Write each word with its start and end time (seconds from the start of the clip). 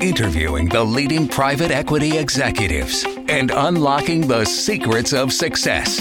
interviewing 0.00 0.68
the 0.68 0.84
leading 0.84 1.26
private 1.26 1.70
equity 1.70 2.18
executives 2.18 3.06
and 3.28 3.50
unlocking 3.50 4.26
the 4.26 4.44
secrets 4.44 5.14
of 5.14 5.32
success. 5.32 6.00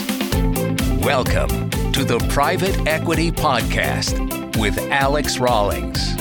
Welcome 1.02 1.70
to 1.94 2.04
the 2.04 2.20
Private 2.30 2.88
Equity 2.88 3.32
Podcast 3.32 4.20
with 4.60 4.78
Alex 4.92 5.38
Rawlings. 5.40 6.14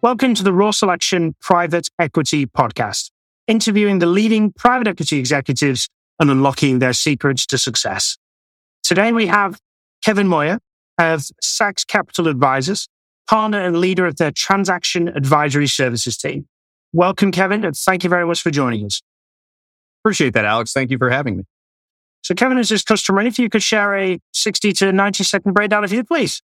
Welcome 0.00 0.34
to 0.34 0.42
the 0.42 0.52
Raw 0.52 0.72
Selection 0.72 1.36
Private 1.40 1.88
Equity 2.00 2.46
Podcast, 2.46 3.12
interviewing 3.46 4.00
the 4.00 4.06
leading 4.06 4.52
private 4.52 4.88
equity 4.88 5.18
executives 5.20 5.88
and 6.20 6.30
unlocking 6.30 6.78
their 6.78 6.92
secrets 6.92 7.46
to 7.46 7.58
success. 7.58 8.16
Today 8.82 9.12
we 9.12 9.26
have 9.26 9.58
Kevin 10.04 10.28
Moyer 10.28 10.58
of 10.98 11.24
Sax 11.40 11.84
Capital 11.84 12.28
Advisors, 12.28 12.88
partner 13.28 13.60
and 13.60 13.78
leader 13.78 14.06
of 14.06 14.16
their 14.16 14.30
transaction 14.30 15.08
advisory 15.08 15.66
services 15.66 16.16
team. 16.16 16.46
Welcome, 16.92 17.32
Kevin, 17.32 17.64
and 17.64 17.74
thank 17.74 18.04
you 18.04 18.10
very 18.10 18.26
much 18.26 18.42
for 18.42 18.50
joining 18.50 18.84
us. 18.84 19.00
Appreciate 20.02 20.34
that, 20.34 20.44
Alex. 20.44 20.72
Thank 20.72 20.90
you 20.90 20.98
for 20.98 21.10
having 21.10 21.38
me. 21.38 21.44
So, 22.22 22.34
Kevin, 22.34 22.58
as 22.58 22.70
is 22.70 22.82
customary, 22.82 23.26
if 23.26 23.38
you 23.38 23.48
could 23.48 23.62
share 23.62 23.96
a 23.96 24.18
60 24.32 24.72
to 24.74 24.92
90 24.92 25.24
second 25.24 25.52
breakdown, 25.52 25.84
if 25.84 25.92
you 25.92 26.04
please. 26.04 26.42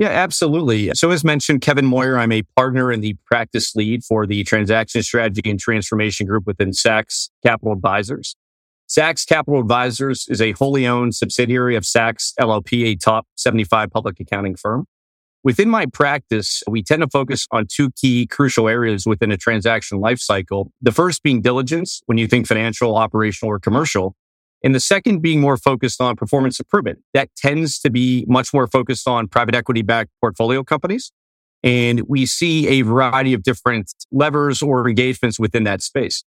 Yeah, 0.00 0.08
absolutely. 0.08 0.90
So 0.94 1.10
as 1.10 1.24
mentioned, 1.24 1.60
Kevin 1.60 1.84
Moyer, 1.84 2.16
I'm 2.16 2.32
a 2.32 2.40
partner 2.56 2.90
and 2.90 3.04
the 3.04 3.16
practice 3.26 3.76
lead 3.76 4.02
for 4.02 4.26
the 4.26 4.42
transaction 4.44 5.02
strategy 5.02 5.42
and 5.50 5.60
transformation 5.60 6.26
group 6.26 6.46
within 6.46 6.72
Sax 6.72 7.28
Capital 7.44 7.74
Advisors. 7.74 8.34
Sax 8.90 9.24
Capital 9.24 9.60
Advisors 9.60 10.26
is 10.28 10.42
a 10.42 10.50
wholly 10.50 10.84
owned 10.84 11.14
subsidiary 11.14 11.76
of 11.76 11.86
Sax 11.86 12.34
LLP, 12.40 12.86
a 12.86 12.96
top 12.96 13.24
75 13.36 13.88
public 13.88 14.18
accounting 14.18 14.56
firm. 14.56 14.84
Within 15.44 15.70
my 15.70 15.86
practice, 15.86 16.60
we 16.68 16.82
tend 16.82 17.02
to 17.02 17.08
focus 17.08 17.46
on 17.52 17.68
two 17.68 17.92
key 17.92 18.26
crucial 18.26 18.68
areas 18.68 19.06
within 19.06 19.30
a 19.30 19.36
transaction 19.36 20.00
lifecycle. 20.00 20.70
The 20.82 20.90
first 20.90 21.22
being 21.22 21.40
diligence, 21.40 22.00
when 22.06 22.18
you 22.18 22.26
think 22.26 22.48
financial, 22.48 22.96
operational, 22.96 23.52
or 23.52 23.60
commercial. 23.60 24.16
And 24.64 24.74
the 24.74 24.80
second 24.80 25.22
being 25.22 25.40
more 25.40 25.56
focused 25.56 26.00
on 26.00 26.16
performance 26.16 26.58
improvement. 26.58 26.98
That 27.14 27.30
tends 27.36 27.78
to 27.82 27.90
be 27.90 28.24
much 28.26 28.52
more 28.52 28.66
focused 28.66 29.06
on 29.06 29.28
private 29.28 29.54
equity 29.54 29.82
backed 29.82 30.10
portfolio 30.20 30.64
companies. 30.64 31.12
And 31.62 32.02
we 32.08 32.26
see 32.26 32.66
a 32.66 32.82
variety 32.82 33.34
of 33.34 33.44
different 33.44 33.92
levers 34.10 34.62
or 34.62 34.88
engagements 34.88 35.38
within 35.38 35.62
that 35.62 35.80
space. 35.80 36.24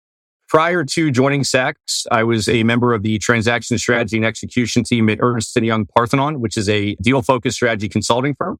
Prior 0.54 0.84
to 0.84 1.10
joining 1.10 1.44
Sax, 1.44 2.06
I 2.12 2.24
was 2.24 2.48
a 2.48 2.62
member 2.62 2.94
of 2.94 3.02
the 3.02 3.18
transaction 3.18 3.80
strategy 3.80 4.18
and 4.18 4.26
execution 4.26 4.84
team 4.84 5.10
at 5.10 5.18
Ernst 5.20 5.56
& 5.56 5.58
Young 5.60 5.88
Parthenon, 5.88 6.42
which 6.42 6.58
is 6.58 6.70
a 6.70 6.94
deal 7.02 7.24
focused 7.24 7.56
strategy 7.56 7.90
consulting 7.90 8.36
firm. 8.36 8.60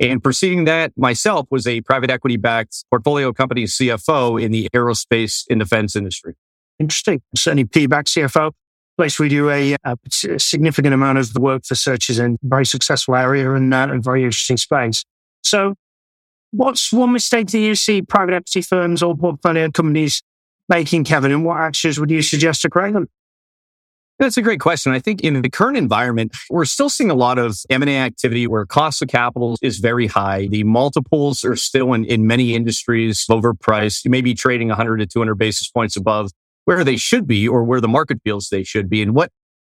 And 0.00 0.22
preceding 0.22 0.64
that, 0.64 0.92
myself 0.96 1.46
was 1.50 1.66
a 1.66 1.82
private 1.82 2.08
equity 2.08 2.38
backed 2.38 2.86
portfolio 2.88 3.34
company 3.34 3.64
CFO 3.64 4.42
in 4.42 4.50
the 4.50 4.70
aerospace 4.74 5.44
and 5.50 5.60
defense 5.60 5.94
industry. 5.94 6.36
Interesting. 6.78 7.20
Certainly 7.36 7.64
PE-backed 7.66 8.08
CFO 8.08 8.52
place 8.96 9.18
we 9.18 9.28
do 9.28 9.50
a, 9.50 9.76
a, 9.84 9.98
significant 10.38 10.94
amount 10.94 11.18
of 11.18 11.34
the 11.34 11.40
work 11.40 11.66
for 11.66 11.74
searches 11.74 12.18
in 12.18 12.38
a 12.42 12.48
very 12.48 12.64
successful 12.64 13.14
area 13.14 13.52
and 13.52 13.74
uh, 13.74 13.88
a 13.90 14.00
very 14.00 14.24
interesting 14.24 14.56
space. 14.56 15.04
So, 15.42 15.74
what's 16.52 16.94
one 16.94 17.12
mistake 17.12 17.48
that 17.48 17.58
you 17.58 17.74
see 17.74 18.00
private 18.00 18.32
equity 18.32 18.62
firms 18.62 19.02
or 19.02 19.14
portfolio 19.14 19.70
companies 19.70 20.22
making, 20.68 21.04
Kevin, 21.04 21.30
and 21.30 21.44
what 21.44 21.58
actions 21.58 21.98
would 21.98 22.10
you 22.10 22.22
suggest 22.22 22.62
to 22.62 22.68
them? 22.68 23.08
That's 24.18 24.38
a 24.38 24.42
great 24.42 24.60
question. 24.60 24.92
I 24.92 24.98
think 24.98 25.20
in 25.20 25.42
the 25.42 25.50
current 25.50 25.76
environment, 25.76 26.34
we're 26.48 26.64
still 26.64 26.88
seeing 26.88 27.10
a 27.10 27.14
lot 27.14 27.38
of 27.38 27.58
M&A 27.68 27.98
activity 27.98 28.46
where 28.46 28.64
cost 28.64 29.02
of 29.02 29.08
capital 29.08 29.58
is 29.60 29.78
very 29.78 30.06
high. 30.06 30.46
The 30.46 30.64
multiples 30.64 31.44
are 31.44 31.54
still 31.54 31.92
in, 31.92 32.06
in 32.06 32.26
many 32.26 32.54
industries 32.54 33.26
overpriced. 33.30 34.06
You 34.06 34.10
may 34.10 34.22
be 34.22 34.32
trading 34.32 34.68
100 34.68 34.98
to 34.98 35.06
200 35.06 35.34
basis 35.34 35.68
points 35.68 35.96
above 35.96 36.30
where 36.64 36.82
they 36.82 36.96
should 36.96 37.26
be 37.26 37.46
or 37.46 37.62
where 37.62 37.80
the 37.80 37.88
market 37.88 38.18
feels 38.24 38.48
they 38.48 38.64
should 38.64 38.88
be. 38.88 39.02
And 39.02 39.14
what, 39.14 39.30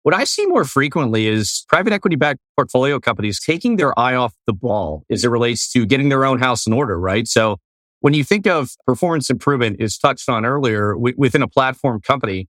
what 0.04 0.14
I 0.14 0.24
see 0.24 0.46
more 0.46 0.64
frequently 0.64 1.26
is 1.26 1.66
private 1.68 1.92
equity 1.92 2.16
backed 2.16 2.40
portfolio 2.56 2.98
companies 2.98 3.40
taking 3.40 3.76
their 3.76 3.96
eye 3.98 4.14
off 4.14 4.32
the 4.46 4.54
ball 4.54 5.04
as 5.10 5.22
it 5.22 5.28
relates 5.28 5.70
to 5.72 5.84
getting 5.84 6.08
their 6.08 6.24
own 6.24 6.38
house 6.38 6.66
in 6.66 6.72
order, 6.72 6.98
right? 6.98 7.28
So 7.28 7.58
when 8.00 8.14
you 8.14 8.24
think 8.24 8.46
of 8.46 8.70
performance 8.86 9.30
improvement 9.30 9.76
is 9.78 9.98
touched 9.98 10.28
on 10.28 10.44
earlier 10.44 10.94
w- 10.94 11.14
within 11.16 11.42
a 11.42 11.48
platform 11.48 12.00
company, 12.00 12.48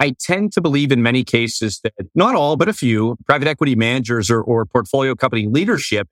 I 0.00 0.14
tend 0.18 0.52
to 0.52 0.60
believe 0.60 0.92
in 0.92 1.02
many 1.02 1.24
cases 1.24 1.80
that 1.84 1.92
not 2.14 2.34
all, 2.34 2.56
but 2.56 2.68
a 2.68 2.72
few 2.72 3.16
private 3.26 3.48
equity 3.48 3.74
managers 3.74 4.30
or, 4.30 4.42
or 4.42 4.66
portfolio 4.66 5.14
company 5.14 5.46
leadership 5.48 6.08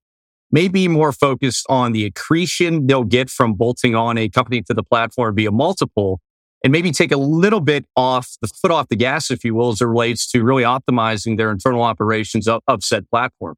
may 0.50 0.69
be 0.69 0.89
more 0.89 1.12
focused 1.12 1.67
on 1.69 1.93
the 1.93 2.05
accretion 2.06 2.87
they'll 2.87 3.05
get 3.05 3.28
from 3.28 3.55
bolting 3.55 3.94
on 3.94 4.17
a 4.17 4.28
company 4.28 4.62
to 4.62 4.73
the 4.73 4.83
platform 4.83 5.34
via 5.34 5.50
multiple 5.50 6.21
and 6.62 6.73
maybe 6.73 6.93
take 6.93 7.12
a 7.12 7.17
little 7.17 7.61
bit 7.61 7.84
off 7.97 8.37
the 8.41 8.49
foot 8.49 8.71
off 8.71 8.89
the 8.89 8.97
gas, 8.97 9.31
if 9.31 9.44
you 9.44 9.55
will, 9.55 9.71
as 9.71 9.83
it 9.83 9.87
relates 9.87 10.31
to 10.31 10.43
really 10.43 10.62
optimizing 10.62 11.37
their 11.37 11.50
internal 11.50 11.83
operations 11.83 12.49
of, 12.49 12.62
of 12.67 12.83
said 12.83 13.09
platform. 13.11 13.55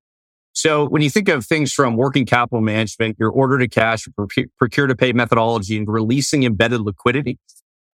So 0.56 0.88
when 0.88 1.02
you 1.02 1.10
think 1.10 1.28
of 1.28 1.44
things 1.44 1.70
from 1.70 1.98
working 1.98 2.24
capital 2.24 2.62
management, 2.62 3.16
your 3.20 3.28
order 3.28 3.58
to 3.58 3.68
cash, 3.68 4.08
procure 4.56 4.86
to 4.86 4.96
pay 4.96 5.12
methodology 5.12 5.76
and 5.76 5.86
releasing 5.86 6.44
embedded 6.44 6.80
liquidity, 6.80 7.38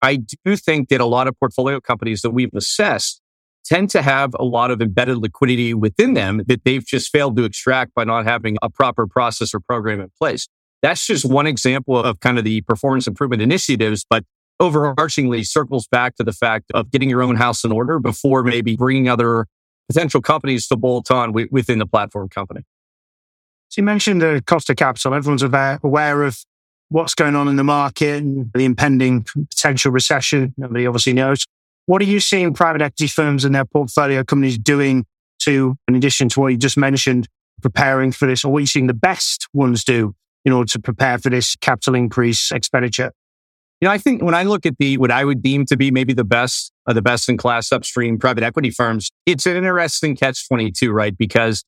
I 0.01 0.15
do 0.45 0.55
think 0.55 0.87
that 0.87 1.01
a 1.01 1.05
lot 1.05 1.27
of 1.27 1.37
portfolio 1.37 1.81
companies 1.81 2.21
that 2.21 2.31
we've 2.31 2.53
assessed 2.55 3.19
tend 3.65 3.89
to 3.89 4.01
have 4.01 4.33
a 4.39 4.45
lot 4.45 4.71
of 4.71 4.81
embedded 4.81 5.17
liquidity 5.17 5.73
within 5.73 6.13
them 6.13 6.41
that 6.47 6.63
they've 6.63 6.85
just 6.85 7.11
failed 7.11 7.35
to 7.35 7.43
extract 7.43 7.93
by 7.95 8.05
not 8.05 8.23
having 8.23 8.55
a 8.61 8.69
proper 8.69 9.07
process 9.07 9.53
or 9.53 9.59
program 9.59 9.99
in 9.99 10.09
place. 10.17 10.47
That's 10.81 11.05
just 11.05 11.25
one 11.25 11.47
example 11.47 12.01
of 12.01 12.21
kind 12.21 12.37
of 12.37 12.45
the 12.45 12.61
performance 12.61 13.07
improvement 13.07 13.41
initiatives, 13.41 14.05
but 14.09 14.23
overarchingly 14.61 15.45
circles 15.45 15.85
back 15.87 16.15
to 16.15 16.23
the 16.23 16.31
fact 16.31 16.71
of 16.73 16.91
getting 16.91 17.09
your 17.09 17.23
own 17.23 17.35
house 17.35 17.65
in 17.65 17.73
order 17.73 17.99
before 17.99 18.41
maybe 18.41 18.77
bringing 18.77 19.09
other 19.09 19.47
potential 19.89 20.21
companies 20.21 20.67
to 20.67 20.75
bolt 20.75 21.11
on 21.11 21.29
w- 21.29 21.47
within 21.51 21.79
the 21.79 21.85
platform 21.85 22.29
company. 22.29 22.61
So 23.69 23.81
you 23.81 23.85
mentioned 23.85 24.21
the 24.21 24.43
cost 24.45 24.69
of 24.69 24.75
capital. 24.75 25.13
Everyone's 25.13 25.43
aware 25.43 26.23
of 26.23 26.37
what's 26.89 27.15
going 27.15 27.35
on 27.35 27.47
in 27.47 27.55
the 27.55 27.63
market 27.63 28.21
and 28.21 28.51
the 28.53 28.65
impending 28.65 29.25
potential 29.49 29.91
recession. 29.91 30.53
Nobody 30.57 30.85
obviously 30.85 31.13
knows. 31.13 31.45
What 31.85 32.01
are 32.01 32.05
you 32.05 32.19
seeing 32.19 32.53
private 32.53 32.81
equity 32.81 33.07
firms 33.07 33.43
and 33.43 33.53
their 33.53 33.65
portfolio 33.65 34.23
companies 34.23 34.57
doing 34.57 35.05
to, 35.39 35.75
in 35.87 35.95
addition 35.95 36.29
to 36.29 36.39
what 36.39 36.49
you 36.49 36.57
just 36.57 36.77
mentioned, 36.77 37.27
preparing 37.61 38.11
for 38.11 38.27
this, 38.27 38.45
or 38.45 38.51
what 38.51 38.59
are 38.59 38.61
you 38.61 38.67
seeing 38.67 38.87
the 38.87 38.93
best 38.93 39.47
ones 39.53 39.83
do 39.83 40.13
in 40.45 40.53
order 40.53 40.69
to 40.71 40.79
prepare 40.79 41.17
for 41.17 41.29
this 41.29 41.55
capital 41.55 41.95
increase 41.95 42.51
expenditure? 42.51 43.11
You 43.83 43.89
know, 43.89 43.93
I 43.95 43.97
think 43.97 44.21
when 44.21 44.33
I 44.33 44.43
look 44.43 44.65
at 44.65 44.77
the 44.77 44.97
what 44.97 45.11
I 45.11 45.25
would 45.25 45.41
deem 45.41 45.65
to 45.65 45.75
be 45.75 45.91
maybe 45.91 46.13
the 46.13 46.23
best 46.23 46.71
of 46.87 46.95
the 46.95 47.01
best 47.01 47.27
in 47.27 47.35
class 47.35 47.69
upstream 47.69 48.17
private 48.17 48.41
equity 48.41 48.69
firms, 48.69 49.11
it's 49.25 49.45
an 49.45 49.57
interesting 49.57 50.15
catch 50.15 50.47
22, 50.47 50.93
right? 50.93 51.17
Because 51.17 51.65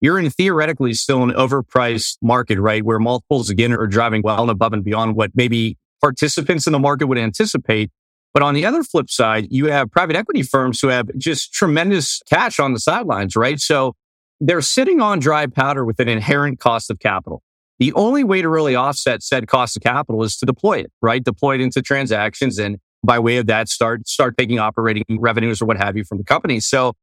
you're 0.00 0.18
in 0.18 0.30
theoretically 0.30 0.94
still 0.94 1.22
an 1.22 1.32
overpriced 1.32 2.16
market, 2.22 2.58
right? 2.58 2.82
Where 2.82 2.98
multiples 2.98 3.50
again 3.50 3.74
are 3.74 3.86
driving 3.86 4.22
well 4.24 4.40
and 4.40 4.50
above 4.50 4.72
and 4.72 4.82
beyond 4.82 5.14
what 5.14 5.32
maybe 5.34 5.76
participants 6.00 6.66
in 6.66 6.72
the 6.72 6.78
market 6.78 7.06
would 7.06 7.18
anticipate. 7.18 7.90
But 8.32 8.42
on 8.42 8.54
the 8.54 8.64
other 8.64 8.82
flip 8.82 9.10
side, 9.10 9.48
you 9.50 9.66
have 9.66 9.90
private 9.90 10.16
equity 10.16 10.44
firms 10.44 10.80
who 10.80 10.88
have 10.88 11.10
just 11.18 11.52
tremendous 11.52 12.22
cash 12.30 12.58
on 12.58 12.72
the 12.72 12.80
sidelines, 12.80 13.36
right? 13.36 13.60
So 13.60 13.94
they're 14.40 14.62
sitting 14.62 15.02
on 15.02 15.18
dry 15.18 15.44
powder 15.46 15.84
with 15.84 16.00
an 16.00 16.08
inherent 16.08 16.60
cost 16.60 16.90
of 16.90 16.98
capital. 16.98 17.42
The 17.78 17.92
only 17.92 18.24
way 18.24 18.42
to 18.42 18.48
really 18.48 18.74
offset 18.74 19.22
said 19.22 19.46
cost 19.46 19.76
of 19.76 19.82
capital 19.82 20.22
is 20.24 20.36
to 20.38 20.46
deploy 20.46 20.78
it, 20.78 20.92
right? 21.00 21.22
Deploy 21.22 21.56
it 21.56 21.60
into 21.60 21.80
transactions 21.80 22.58
and 22.58 22.78
by 23.04 23.18
way 23.18 23.36
of 23.36 23.46
that 23.46 23.68
start, 23.68 24.08
start 24.08 24.36
taking 24.36 24.58
operating 24.58 25.04
revenues 25.10 25.62
or 25.62 25.66
what 25.66 25.76
have 25.76 25.96
you 25.96 26.04
from 26.04 26.18
the 26.18 26.24
company. 26.24 26.58
So 26.58 26.94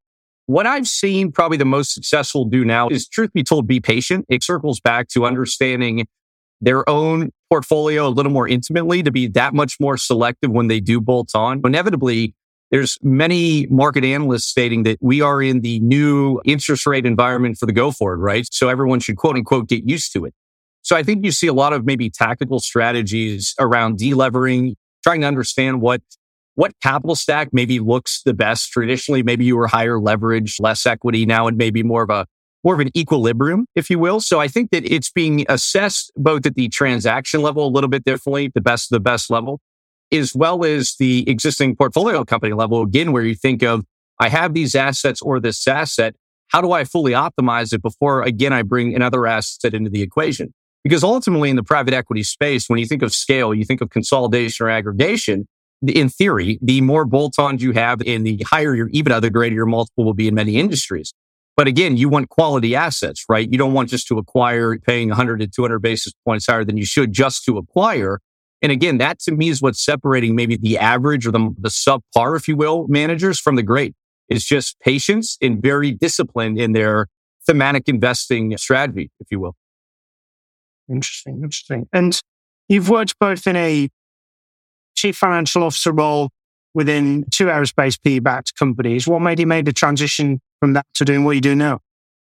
what 0.44 0.66
I've 0.66 0.86
seen 0.86 1.32
probably 1.32 1.56
the 1.56 1.64
most 1.64 1.92
successful 1.92 2.44
do 2.44 2.64
now 2.64 2.88
is 2.88 3.08
truth 3.08 3.32
be 3.32 3.42
told, 3.42 3.66
be 3.66 3.80
patient. 3.80 4.26
It 4.28 4.42
circles 4.42 4.78
back 4.78 5.08
to 5.08 5.24
understanding 5.24 6.06
their 6.60 6.88
own 6.88 7.30
portfolio 7.50 8.06
a 8.06 8.10
little 8.10 8.32
more 8.32 8.46
intimately 8.46 9.02
to 9.02 9.10
be 9.10 9.26
that 9.28 9.54
much 9.54 9.78
more 9.80 9.96
selective 9.96 10.50
when 10.50 10.68
they 10.68 10.80
do 10.80 11.00
bolt 11.00 11.30
on. 11.34 11.60
Inevitably, 11.64 12.34
there's 12.70 12.98
many 13.02 13.66
market 13.68 14.04
analysts 14.04 14.46
stating 14.46 14.82
that 14.84 14.98
we 15.00 15.20
are 15.20 15.42
in 15.42 15.60
the 15.60 15.80
new 15.80 16.40
interest 16.44 16.86
rate 16.86 17.06
environment 17.06 17.58
for 17.58 17.66
the 17.66 17.72
go 17.72 17.90
forward, 17.90 18.18
right? 18.18 18.46
So 18.52 18.68
everyone 18.68 19.00
should 19.00 19.16
quote 19.16 19.36
unquote 19.36 19.68
get 19.68 19.88
used 19.88 20.12
to 20.14 20.24
it. 20.24 20.34
So 20.86 20.94
I 20.94 21.02
think 21.02 21.24
you 21.24 21.32
see 21.32 21.48
a 21.48 21.52
lot 21.52 21.72
of 21.72 21.84
maybe 21.84 22.08
tactical 22.08 22.60
strategies 22.60 23.56
around 23.58 23.98
delevering, 23.98 24.76
trying 25.02 25.22
to 25.22 25.26
understand 25.26 25.80
what 25.80 26.00
what 26.54 26.74
capital 26.80 27.16
stack 27.16 27.48
maybe 27.52 27.80
looks 27.80 28.22
the 28.24 28.32
best. 28.32 28.70
Traditionally, 28.70 29.24
maybe 29.24 29.44
you 29.44 29.56
were 29.56 29.66
higher 29.66 29.98
leverage, 29.98 30.60
less 30.60 30.86
equity. 30.86 31.26
Now 31.26 31.48
it 31.48 31.56
may 31.56 31.70
be 31.70 31.82
more 31.82 32.04
of 32.04 32.10
a 32.10 32.24
more 32.62 32.74
of 32.74 32.78
an 32.78 32.96
equilibrium, 32.96 33.66
if 33.74 33.90
you 33.90 33.98
will. 33.98 34.20
So 34.20 34.38
I 34.38 34.46
think 34.46 34.70
that 34.70 34.84
it's 34.84 35.10
being 35.10 35.44
assessed 35.48 36.12
both 36.14 36.46
at 36.46 36.54
the 36.54 36.68
transaction 36.68 37.42
level 37.42 37.66
a 37.66 37.72
little 37.72 37.90
bit 37.90 38.04
differently, 38.04 38.52
the 38.54 38.60
best 38.60 38.90
the 38.90 39.00
best 39.00 39.28
level, 39.28 39.58
as 40.12 40.36
well 40.36 40.64
as 40.64 40.94
the 41.00 41.28
existing 41.28 41.74
portfolio 41.74 42.24
company 42.24 42.52
level. 42.52 42.82
Again, 42.82 43.10
where 43.10 43.24
you 43.24 43.34
think 43.34 43.64
of 43.64 43.84
I 44.20 44.28
have 44.28 44.54
these 44.54 44.76
assets 44.76 45.20
or 45.20 45.40
this 45.40 45.66
asset. 45.66 46.14
How 46.52 46.60
do 46.60 46.70
I 46.70 46.84
fully 46.84 47.10
optimize 47.10 47.72
it 47.72 47.82
before 47.82 48.22
again 48.22 48.52
I 48.52 48.62
bring 48.62 48.94
another 48.94 49.26
asset 49.26 49.74
into 49.74 49.90
the 49.90 50.00
equation? 50.00 50.54
Because 50.86 51.02
ultimately 51.02 51.50
in 51.50 51.56
the 51.56 51.64
private 51.64 51.92
equity 51.92 52.22
space, 52.22 52.68
when 52.68 52.78
you 52.78 52.86
think 52.86 53.02
of 53.02 53.12
scale, 53.12 53.52
you 53.52 53.64
think 53.64 53.80
of 53.80 53.90
consolidation 53.90 54.66
or 54.66 54.70
aggregation. 54.70 55.48
In 55.84 56.08
theory, 56.08 56.60
the 56.62 56.80
more 56.80 57.04
bolt-ons 57.04 57.60
you 57.60 57.72
have 57.72 58.00
and 58.06 58.24
the 58.24 58.40
higher 58.46 58.72
your 58.72 58.88
EBITDA, 58.90 59.20
the 59.20 59.28
greater 59.28 59.56
your 59.56 59.66
multiple 59.66 60.04
will 60.04 60.14
be 60.14 60.28
in 60.28 60.34
many 60.36 60.58
industries. 60.58 61.12
But 61.56 61.66
again, 61.66 61.96
you 61.96 62.08
want 62.08 62.28
quality 62.28 62.76
assets, 62.76 63.24
right? 63.28 63.50
You 63.50 63.58
don't 63.58 63.72
want 63.72 63.88
just 63.88 64.06
to 64.06 64.18
acquire 64.18 64.78
paying 64.78 65.08
100 65.08 65.40
to 65.40 65.48
200 65.48 65.80
basis 65.80 66.12
points 66.24 66.46
higher 66.46 66.64
than 66.64 66.76
you 66.76 66.86
should 66.86 67.12
just 67.12 67.44
to 67.46 67.58
acquire. 67.58 68.20
And 68.62 68.70
again, 68.70 68.98
that 68.98 69.18
to 69.22 69.32
me 69.32 69.48
is 69.48 69.60
what's 69.60 69.84
separating 69.84 70.36
maybe 70.36 70.56
the 70.56 70.78
average 70.78 71.26
or 71.26 71.32
the, 71.32 71.52
the 71.58 71.68
subpar, 71.68 72.36
if 72.36 72.46
you 72.46 72.54
will, 72.54 72.86
managers 72.86 73.40
from 73.40 73.56
the 73.56 73.64
great. 73.64 73.96
It's 74.28 74.44
just 74.44 74.78
patience 74.78 75.36
and 75.42 75.60
very 75.60 75.90
disciplined 75.90 76.60
in 76.60 76.70
their 76.70 77.08
thematic 77.44 77.88
investing 77.88 78.56
strategy, 78.56 79.10
if 79.18 79.26
you 79.32 79.40
will. 79.40 79.56
Interesting, 80.88 81.40
interesting. 81.42 81.88
And 81.92 82.18
you've 82.68 82.88
worked 82.88 83.18
both 83.18 83.46
in 83.46 83.56
a 83.56 83.88
chief 84.94 85.16
financial 85.16 85.62
officer 85.62 85.92
role 85.92 86.30
within 86.74 87.24
two 87.30 87.46
aerospace 87.46 87.98
PE 88.02 88.20
backed 88.20 88.54
companies. 88.58 89.06
What 89.06 89.20
made 89.20 89.40
you 89.40 89.46
make 89.46 89.64
the 89.64 89.72
transition 89.72 90.40
from 90.60 90.74
that 90.74 90.86
to 90.94 91.04
doing 91.04 91.24
what 91.24 91.32
you 91.32 91.40
do 91.40 91.54
now? 91.54 91.80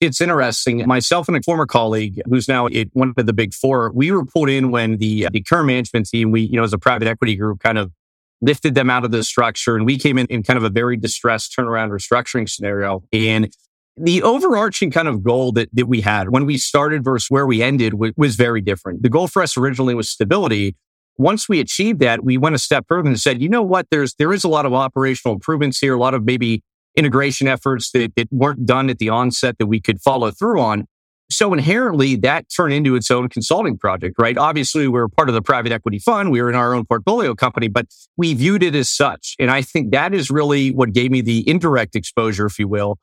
It's 0.00 0.20
interesting. 0.20 0.86
Myself 0.86 1.28
and 1.28 1.36
a 1.36 1.42
former 1.42 1.66
colleague 1.66 2.22
who's 2.26 2.48
now 2.48 2.66
at 2.68 2.88
one 2.94 3.12
of 3.18 3.26
the 3.26 3.34
big 3.34 3.52
four, 3.52 3.92
we 3.94 4.10
were 4.10 4.24
pulled 4.24 4.48
in 4.48 4.70
when 4.70 4.96
the, 4.96 5.28
the 5.30 5.42
current 5.42 5.66
management 5.66 6.08
team, 6.08 6.30
we, 6.30 6.40
you 6.40 6.56
know, 6.56 6.62
as 6.62 6.72
a 6.72 6.78
private 6.78 7.06
equity 7.06 7.36
group 7.36 7.60
kind 7.60 7.76
of 7.76 7.92
lifted 8.40 8.74
them 8.74 8.88
out 8.88 9.04
of 9.04 9.10
the 9.10 9.22
structure 9.22 9.76
and 9.76 9.84
we 9.84 9.98
came 9.98 10.16
in 10.16 10.26
in 10.26 10.42
kind 10.42 10.56
of 10.56 10.64
a 10.64 10.70
very 10.70 10.96
distressed 10.96 11.54
turnaround 11.54 11.90
restructuring 11.90 12.48
scenario. 12.48 13.02
And 13.12 13.54
the 14.02 14.22
overarching 14.22 14.90
kind 14.90 15.08
of 15.08 15.22
goal 15.22 15.52
that, 15.52 15.68
that 15.74 15.86
we 15.86 16.00
had 16.00 16.30
when 16.30 16.46
we 16.46 16.56
started 16.56 17.04
versus 17.04 17.30
where 17.30 17.46
we 17.46 17.62
ended 17.62 17.94
was, 17.94 18.12
was 18.16 18.36
very 18.36 18.60
different. 18.60 19.02
The 19.02 19.08
goal 19.08 19.28
for 19.28 19.42
us 19.42 19.56
originally 19.56 19.94
was 19.94 20.08
stability. 20.08 20.76
Once 21.18 21.48
we 21.48 21.60
achieved 21.60 22.00
that, 22.00 22.24
we 22.24 22.38
went 22.38 22.54
a 22.54 22.58
step 22.58 22.86
further 22.88 23.08
and 23.08 23.20
said, 23.20 23.42
you 23.42 23.48
know 23.48 23.62
what? 23.62 23.86
There's, 23.90 24.14
there 24.14 24.32
is 24.32 24.42
a 24.42 24.48
lot 24.48 24.64
of 24.64 24.72
operational 24.72 25.34
improvements 25.34 25.78
here, 25.78 25.94
a 25.94 25.98
lot 25.98 26.14
of 26.14 26.24
maybe 26.24 26.62
integration 26.96 27.46
efforts 27.46 27.90
that, 27.92 28.14
that 28.16 28.28
weren't 28.32 28.64
done 28.64 28.88
at 28.88 28.98
the 28.98 29.10
onset 29.10 29.58
that 29.58 29.66
we 29.66 29.80
could 29.80 30.00
follow 30.00 30.30
through 30.30 30.60
on. 30.60 30.86
So 31.30 31.52
inherently 31.52 32.16
that 32.16 32.46
turned 32.54 32.72
into 32.72 32.96
its 32.96 33.10
own 33.10 33.28
consulting 33.28 33.78
project, 33.78 34.16
right? 34.18 34.36
Obviously 34.36 34.88
we're 34.88 35.08
part 35.08 35.28
of 35.28 35.34
the 35.34 35.42
private 35.42 35.70
equity 35.70 36.00
fund. 36.00 36.32
We 36.32 36.42
were 36.42 36.48
in 36.48 36.56
our 36.56 36.74
own 36.74 36.84
portfolio 36.86 37.34
company, 37.34 37.68
but 37.68 37.86
we 38.16 38.34
viewed 38.34 38.64
it 38.64 38.74
as 38.74 38.88
such. 38.88 39.36
And 39.38 39.50
I 39.50 39.62
think 39.62 39.92
that 39.92 40.12
is 40.12 40.30
really 40.30 40.72
what 40.72 40.92
gave 40.92 41.12
me 41.12 41.20
the 41.20 41.48
indirect 41.48 41.94
exposure, 41.94 42.46
if 42.46 42.58
you 42.58 42.66
will, 42.66 42.98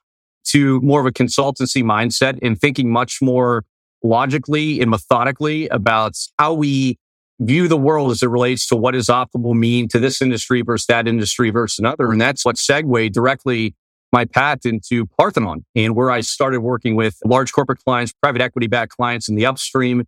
to 0.52 0.82
more 0.82 1.00
of 1.00 1.06
a 1.06 1.12
consultancy 1.12 1.84
mindset 1.84 2.40
and 2.42 2.60
thinking 2.60 2.92
much 2.92 3.20
more 3.22 3.66
logically 4.04 4.80
and 4.82 4.90
methodically 4.90 5.68
about 5.70 6.14
how 6.38 6.54
we 6.54 6.98
view 7.40 7.68
the 7.68 7.78
world 7.78 8.12
as 8.12 8.24
it 8.24 8.28
relates 8.28 8.68
to 8.68 8.76
what 8.76 8.92
does 8.92 9.08
optimal 9.08 9.54
mean 9.54 9.88
to 9.88 10.00
this 10.00 10.22
industry 10.22 10.62
versus 10.62 10.88
that 10.88 11.08
industry 11.08 11.50
versus 11.50 11.80
another. 11.80 12.12
And 12.12 12.20
that's 12.20 12.44
what 12.44 12.58
segued 12.58 13.14
directly 13.14 13.76
my 14.12 14.26
path 14.26 14.60
into 14.66 15.06
Parthenon 15.18 15.66
and 15.76 15.96
where 15.96 16.10
I 16.10 16.22
started 16.22 16.62
working 16.62 16.96
with 16.96 17.18
large 17.26 17.52
corporate 17.52 17.84
clients, 17.84 18.14
private 18.22 18.42
equity 18.42 18.68
backed 18.68 18.96
clients 18.96 19.28
in 19.28 19.36
the 19.36 19.46
upstream 19.46 20.06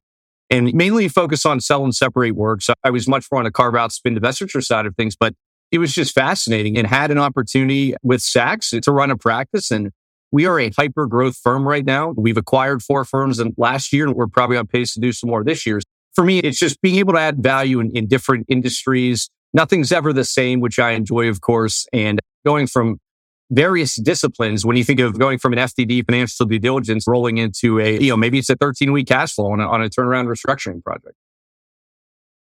and 0.50 0.74
mainly 0.74 1.08
focus 1.08 1.46
on 1.46 1.60
sell 1.60 1.84
and 1.84 1.94
separate 1.94 2.32
work. 2.32 2.62
So 2.62 2.74
I 2.84 2.90
was 2.90 3.08
much 3.08 3.28
more 3.32 3.40
on 3.40 3.46
the 3.46 3.52
carve 3.52 3.76
out 3.76 3.92
spin 3.92 4.16
divestiture 4.16 4.64
side 4.64 4.86
of 4.86 4.96
things, 4.96 5.16
but 5.16 5.36
it 5.72 5.78
was 5.78 5.94
just 5.94 6.16
fascinating 6.16 6.78
and 6.78 6.88
had 6.88 7.12
an 7.12 7.20
opportunity 7.20 7.94
with 8.02 8.22
Sax 8.22 8.72
to 8.72 8.92
run 8.92 9.12
a 9.12 9.18
practice 9.18 9.70
and 9.70 9.92
we 10.32 10.46
are 10.46 10.60
a 10.60 10.70
hyper 10.70 11.08
growth 11.08 11.38
firm 11.38 11.68
right 11.68 11.86
now. 11.86 12.14
We've 12.16 12.38
acquired 12.38 12.84
four 12.84 13.04
firms 13.06 13.40
in 13.40 13.54
last 13.58 13.92
year 13.92 14.06
and 14.06 14.16
we're 14.16 14.28
probably 14.28 14.58
on 14.58 14.68
pace 14.68 14.94
to 14.94 15.00
do 15.00 15.12
some 15.12 15.30
more 15.30 15.44
this 15.44 15.66
year. 15.66 15.80
For 16.14 16.24
me, 16.24 16.40
it's 16.40 16.60
just 16.60 16.82
being 16.82 16.96
able 16.96 17.14
to 17.14 17.20
add 17.20 17.42
value 17.42 17.80
in, 17.80 17.96
in 17.96 18.08
different 18.08 18.46
industries. 18.50 19.30
Nothing's 19.54 19.92
ever 19.92 20.14
the 20.14 20.24
same, 20.24 20.60
which 20.60 20.78
I 20.78 20.92
enjoy, 20.92 21.30
of 21.30 21.42
course, 21.42 21.88
and 21.92 22.20
going 22.46 22.68
from 22.68 23.00
various 23.50 23.96
disciplines. 23.96 24.66
When 24.66 24.78
you 24.78 24.84
think 24.84 25.00
of 25.00 25.18
going 25.18 25.40
from 25.40 25.54
an 25.54 25.60
FDD 25.60 26.06
financial 26.06 26.46
due 26.46 26.60
diligence 26.60 27.06
rolling 27.08 27.38
into 27.38 27.80
a, 27.80 28.00
you 28.00 28.10
know, 28.10 28.18
maybe 28.18 28.38
it's 28.38 28.50
a 28.50 28.56
13 28.56 28.92
week 28.92 29.08
cash 29.08 29.34
flow 29.34 29.52
on 29.52 29.60
a, 29.60 29.68
on 29.68 29.82
a 29.82 29.90
turnaround 29.90 30.28
restructuring 30.28 30.84
project. 30.84 31.16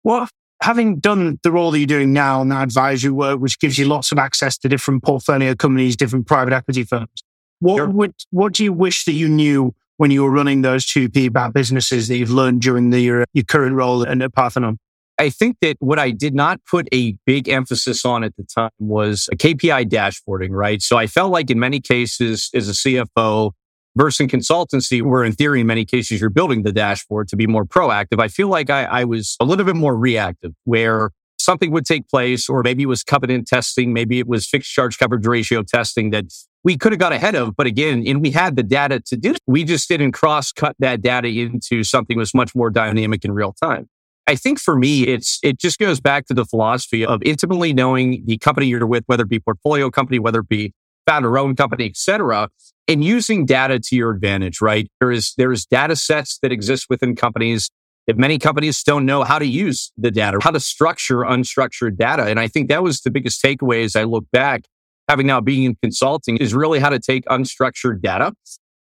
Well, 0.03 0.27
having 0.61 0.99
done 0.99 1.39
the 1.43 1.51
role 1.51 1.71
that 1.71 1.79
you're 1.79 1.87
doing 1.87 2.13
now 2.13 2.41
and 2.41 2.51
that 2.51 2.63
advisory 2.63 3.11
work, 3.11 3.39
which 3.39 3.59
gives 3.59 3.77
you 3.77 3.85
lots 3.85 4.11
of 4.11 4.19
access 4.19 4.57
to 4.59 4.69
different 4.69 5.03
portfolio 5.03 5.55
companies, 5.55 5.95
different 5.95 6.27
private 6.27 6.53
equity 6.53 6.83
firms, 6.83 7.23
what 7.59 7.77
sure. 7.77 7.89
would 7.89 8.13
what 8.31 8.53
do 8.53 8.63
you 8.63 8.73
wish 8.73 9.05
that 9.05 9.13
you 9.13 9.27
knew 9.27 9.73
when 9.97 10.11
you 10.11 10.23
were 10.23 10.31
running 10.31 10.61
those 10.61 10.85
two 10.85 11.09
PE-backed 11.09 11.53
businesses 11.53 12.07
that 12.07 12.17
you've 12.17 12.31
learned 12.31 12.61
during 12.61 12.89
the, 12.89 13.01
your, 13.01 13.25
your 13.33 13.43
current 13.43 13.75
role 13.75 14.05
at 14.07 14.33
Parthenon? 14.33 14.77
I 15.19 15.29
think 15.29 15.57
that 15.61 15.75
what 15.79 15.99
I 15.99 16.11
did 16.11 16.33
not 16.33 16.61
put 16.65 16.87
a 16.93 17.17
big 17.25 17.49
emphasis 17.49 18.05
on 18.05 18.23
at 18.23 18.33
the 18.37 18.43
time 18.43 18.71
was 18.79 19.27
a 19.31 19.35
KPI 19.35 19.89
dashboarding, 19.89 20.51
right? 20.51 20.81
So 20.81 20.97
I 20.97 21.07
felt 21.07 21.31
like 21.31 21.49
in 21.51 21.59
many 21.59 21.81
cases 21.81 22.49
as 22.53 22.69
a 22.69 22.71
CFO 22.71 23.51
versus 23.97 24.21
in 24.21 24.29
consultancy, 24.29 25.01
where 25.01 25.25
in 25.25 25.33
theory, 25.33 25.59
in 25.59 25.67
many 25.67 25.83
cases, 25.83 26.21
you're 26.21 26.29
building 26.29 26.63
the 26.63 26.71
dashboard 26.71 27.27
to 27.27 27.35
be 27.35 27.47
more 27.47 27.65
proactive. 27.65 28.21
I 28.21 28.29
feel 28.29 28.47
like 28.47 28.69
I, 28.69 28.85
I 28.85 29.03
was 29.03 29.35
a 29.41 29.45
little 29.45 29.65
bit 29.65 29.75
more 29.75 29.97
reactive 29.97 30.53
where 30.63 31.11
something 31.37 31.71
would 31.71 31.85
take 31.85 32.07
place, 32.07 32.47
or 32.47 32.63
maybe 32.63 32.83
it 32.83 32.87
was 32.87 33.03
covenant 33.03 33.47
testing, 33.47 33.91
maybe 33.91 34.19
it 34.19 34.27
was 34.27 34.47
fixed 34.47 34.71
charge 34.71 34.97
coverage 34.97 35.25
ratio 35.25 35.63
testing 35.63 36.11
that 36.11 36.25
we 36.63 36.77
could 36.77 36.91
have 36.91 36.99
got 36.99 37.13
ahead 37.13 37.35
of. 37.35 37.55
But 37.55 37.67
again, 37.67 38.03
and 38.05 38.21
we 38.21 38.31
had 38.31 38.55
the 38.55 38.63
data 38.63 38.99
to 39.07 39.17
do. 39.17 39.35
We 39.47 39.63
just 39.63 39.87
didn't 39.87 40.11
cross 40.11 40.51
cut 40.51 40.75
that 40.79 41.01
data 41.01 41.27
into 41.27 41.83
something 41.83 42.17
that 42.17 42.21
was 42.21 42.33
much 42.33 42.55
more 42.55 42.69
dynamic 42.69 43.23
in 43.25 43.31
real 43.31 43.53
time. 43.53 43.87
I 44.27 44.35
think 44.35 44.59
for 44.59 44.75
me, 44.75 45.07
it's, 45.07 45.39
it 45.41 45.59
just 45.59 45.79
goes 45.79 45.99
back 45.99 46.27
to 46.27 46.33
the 46.33 46.45
philosophy 46.45 47.03
of 47.05 47.21
intimately 47.23 47.73
knowing 47.73 48.23
the 48.25 48.37
company 48.37 48.67
you're 48.67 48.85
with, 48.85 49.03
whether 49.07 49.23
it 49.23 49.29
be 49.29 49.39
portfolio 49.39 49.89
company, 49.89 50.19
whether 50.19 50.41
it 50.41 50.49
be 50.49 50.73
founder 51.07 51.35
owned 51.37 51.57
company, 51.57 51.85
et 51.85 51.97
cetera, 51.97 52.49
and 52.87 53.03
using 53.03 53.45
data 53.45 53.79
to 53.79 53.95
your 53.95 54.11
advantage, 54.11 54.61
right? 54.61 54.87
There 54.99 55.11
is, 55.11 55.33
there 55.37 55.51
is 55.51 55.65
data 55.65 55.95
sets 55.95 56.37
that 56.43 56.51
exist 56.51 56.85
within 56.89 57.15
companies 57.15 57.71
that 58.05 58.17
many 58.17 58.37
companies 58.37 58.83
don't 58.83 59.05
know 59.05 59.23
how 59.23 59.39
to 59.39 59.45
use 59.45 59.91
the 59.97 60.11
data, 60.11 60.39
how 60.41 60.51
to 60.51 60.59
structure 60.59 61.17
unstructured 61.17 61.97
data. 61.97 62.25
And 62.25 62.39
I 62.39 62.47
think 62.47 62.69
that 62.69 62.83
was 62.83 63.01
the 63.01 63.11
biggest 63.11 63.43
takeaway 63.43 63.83
as 63.83 63.95
I 63.95 64.03
look 64.03 64.25
back 64.31 64.63
having 65.09 65.25
now 65.25 65.41
being 65.41 65.63
in 65.63 65.75
consulting 65.81 66.37
is 66.37 66.53
really 66.53 66.79
how 66.79 66.89
to 66.89 66.99
take 66.99 67.25
unstructured 67.25 67.99
data 68.01 68.31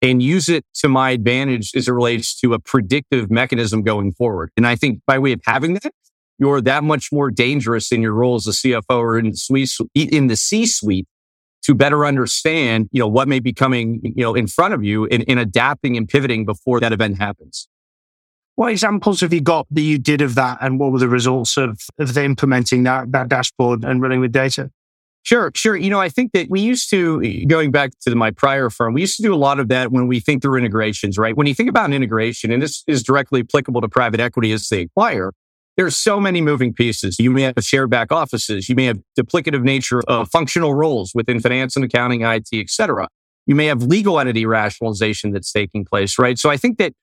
and 0.04 0.22
use 0.22 0.48
it 0.48 0.64
to 0.76 0.88
my 0.88 1.12
advantage 1.12 1.72
as 1.76 1.88
it 1.88 1.92
relates 1.92 2.40
to 2.40 2.54
a 2.54 2.60
predictive 2.60 3.32
mechanism 3.32 3.82
going 3.82 4.12
forward. 4.14 4.52
And 4.56 4.66
I 4.66 4.76
think 4.76 5.00
by 5.06 5.18
way 5.20 5.34
of 5.34 5.42
having 5.46 5.74
that, 5.74 5.92
you're 6.38 6.62
that 6.62 6.84
much 6.84 7.10
more 7.12 7.30
dangerous 7.30 7.92
in 7.92 8.02
your 8.02 8.14
role 8.14 8.36
as 8.36 8.48
a 8.48 8.52
CFO 8.52 8.98
or 8.98 9.20
in 9.20 9.32
the 9.32 9.80
in 9.94 10.28
the 10.28 10.36
C 10.36 10.66
suite 10.66 11.08
to 11.64 11.76
better 11.76 12.06
understand, 12.06 12.90
you 12.92 13.00
know, 13.00 13.08
what 13.08 13.28
may 13.28 13.40
be 13.40 13.54
coming, 13.54 14.02
you 14.04 14.24
know, 14.24 14.34
in 14.34 14.48
front 14.48 14.74
of 14.74 14.84
you 14.84 15.06
and, 15.08 15.22
in 15.24 15.38
adapting 15.38 15.98
and 15.98 16.08
pivoting 16.08 16.46
before 16.46 16.80
that 16.80 16.92
event 16.92 17.20
happens. 17.20 17.68
What 18.56 18.72
examples 18.72 19.22
have 19.22 19.34
you 19.34 19.42
got 19.42 19.68
that 19.70 19.82
you 19.82 20.00
did 20.00 20.22
of 20.22 20.34
that 20.36 20.58
and 20.62 20.80
what 20.80 20.92
were 20.92 21.00
the 21.00 21.08
results 21.08 21.58
of, 21.58 21.80
of 22.00 22.16
the 22.16 22.24
implementing 22.24 22.84
that, 22.84 23.12
that 23.12 23.30
dashboard 23.30 23.86
and 23.86 24.02
running 24.02 24.20
with 24.20 24.32
data? 24.32 24.72
Sure, 25.24 25.52
sure. 25.54 25.76
You 25.76 25.90
know, 25.92 26.00
I 26.00 26.10
think 26.10 26.32
that 26.34 26.50
we 26.50 26.62
used 26.62 26.90
to, 26.90 27.46
going 27.46 27.72
back 27.72 27.92
to 28.02 28.16
my 28.16 28.32
prior 28.32 28.70
firm, 28.70 28.94
we 28.94 29.02
used 29.02 29.18
to 29.18 29.24
do 29.24 29.34
a 29.34 29.38
lot 29.38 29.60
of 29.60 29.68
that 29.68 29.92
when 29.92 30.08
we 30.08 30.20
think 30.20 30.42
through 30.42 30.58
integrations, 30.58 31.18
right? 31.18 31.38
When 31.38 31.46
you 31.46 31.54
think 31.54 31.70
about 31.70 31.86
an 31.86 31.94
integration, 31.94 32.52
and 32.52 32.62
this 32.62 32.84
is 32.88 33.04
directly 33.04 33.42
applicable 33.42 33.82
to 33.82 33.88
private 33.88 34.20
equity 34.20 34.52
as 34.52 34.68
they 34.70 34.82
acquire, 34.82 35.32
there's 35.78 35.96
so 35.96 36.20
many 36.20 36.42
moving 36.42 36.74
pieces. 36.74 37.18
You 37.20 37.30
may 37.32 37.44
have 37.44 37.56
shared 37.62 37.90
back 37.90 38.12
offices. 38.12 38.68
You 38.68 38.76
may 38.76 38.86
have 38.86 39.00
duplicative 39.18 39.64
nature 39.64 40.02
of 40.08 40.30
functional 40.30 40.74
roles 40.74 41.12
within 41.14 41.40
finance 41.40 41.76
and 41.76 41.86
accounting, 41.86 42.24
IT, 42.24 42.50
et 42.54 42.70
cetera. 42.70 43.08
You 43.46 43.56
may 43.56 43.68
have 43.68 43.84
legal 43.84 44.20
entity 44.20 44.46
rationalization 44.46 45.32
that's 45.32 45.52
taking 45.52 45.86
place, 45.86 46.18
right? 46.20 46.38
So 46.38 46.50
I 46.50 46.58
think 46.58 46.78
that 46.80 46.94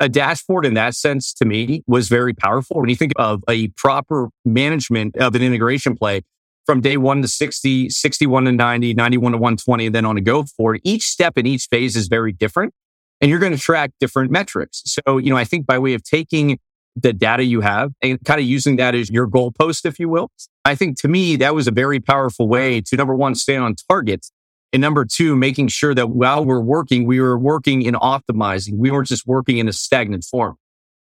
a 0.00 0.08
dashboard 0.08 0.66
in 0.66 0.74
that 0.74 0.94
sense 0.94 1.32
to 1.34 1.44
me 1.44 1.82
was 1.86 2.08
very 2.08 2.34
powerful. 2.34 2.80
When 2.80 2.88
you 2.88 2.96
think 2.96 3.12
of 3.16 3.42
a 3.48 3.68
proper 3.68 4.28
management 4.44 5.16
of 5.16 5.34
an 5.34 5.42
integration 5.42 5.96
play, 5.96 6.22
from 6.68 6.82
day 6.82 6.98
one 6.98 7.22
to 7.22 7.28
60, 7.28 7.88
61 7.88 8.44
to 8.44 8.52
90, 8.52 8.92
91 8.92 9.32
to 9.32 9.38
120, 9.38 9.86
and 9.86 9.94
then 9.94 10.04
on 10.04 10.18
a 10.18 10.20
go 10.20 10.44
forward. 10.44 10.82
Each 10.84 11.04
step 11.04 11.38
in 11.38 11.46
each 11.46 11.66
phase 11.70 11.96
is 11.96 12.08
very 12.08 12.30
different 12.30 12.74
and 13.22 13.30
you're 13.30 13.38
going 13.38 13.54
to 13.54 13.58
track 13.58 13.92
different 13.98 14.30
metrics. 14.30 14.82
So, 14.84 15.16
you 15.16 15.30
know, 15.30 15.36
I 15.38 15.44
think 15.44 15.64
by 15.64 15.78
way 15.78 15.94
of 15.94 16.02
taking 16.02 16.58
the 16.94 17.14
data 17.14 17.42
you 17.42 17.62
have 17.62 17.92
and 18.02 18.22
kind 18.22 18.38
of 18.38 18.44
using 18.44 18.76
that 18.76 18.94
as 18.94 19.08
your 19.08 19.26
goalpost, 19.26 19.86
if 19.86 19.98
you 19.98 20.10
will, 20.10 20.30
I 20.66 20.74
think 20.74 21.00
to 21.00 21.08
me, 21.08 21.36
that 21.36 21.54
was 21.54 21.66
a 21.68 21.70
very 21.70 22.00
powerful 22.00 22.48
way 22.48 22.82
to 22.82 22.96
number 22.96 23.14
one, 23.14 23.34
stay 23.34 23.56
on 23.56 23.74
target. 23.88 24.26
And 24.70 24.82
number 24.82 25.06
two, 25.06 25.36
making 25.36 25.68
sure 25.68 25.94
that 25.94 26.10
while 26.10 26.44
we're 26.44 26.60
working, 26.60 27.06
we 27.06 27.18
were 27.18 27.38
working 27.38 27.80
in 27.80 27.94
optimizing. 27.94 28.76
We 28.76 28.90
weren't 28.90 29.08
just 29.08 29.26
working 29.26 29.56
in 29.56 29.68
a 29.68 29.72
stagnant 29.72 30.24
form. 30.24 30.56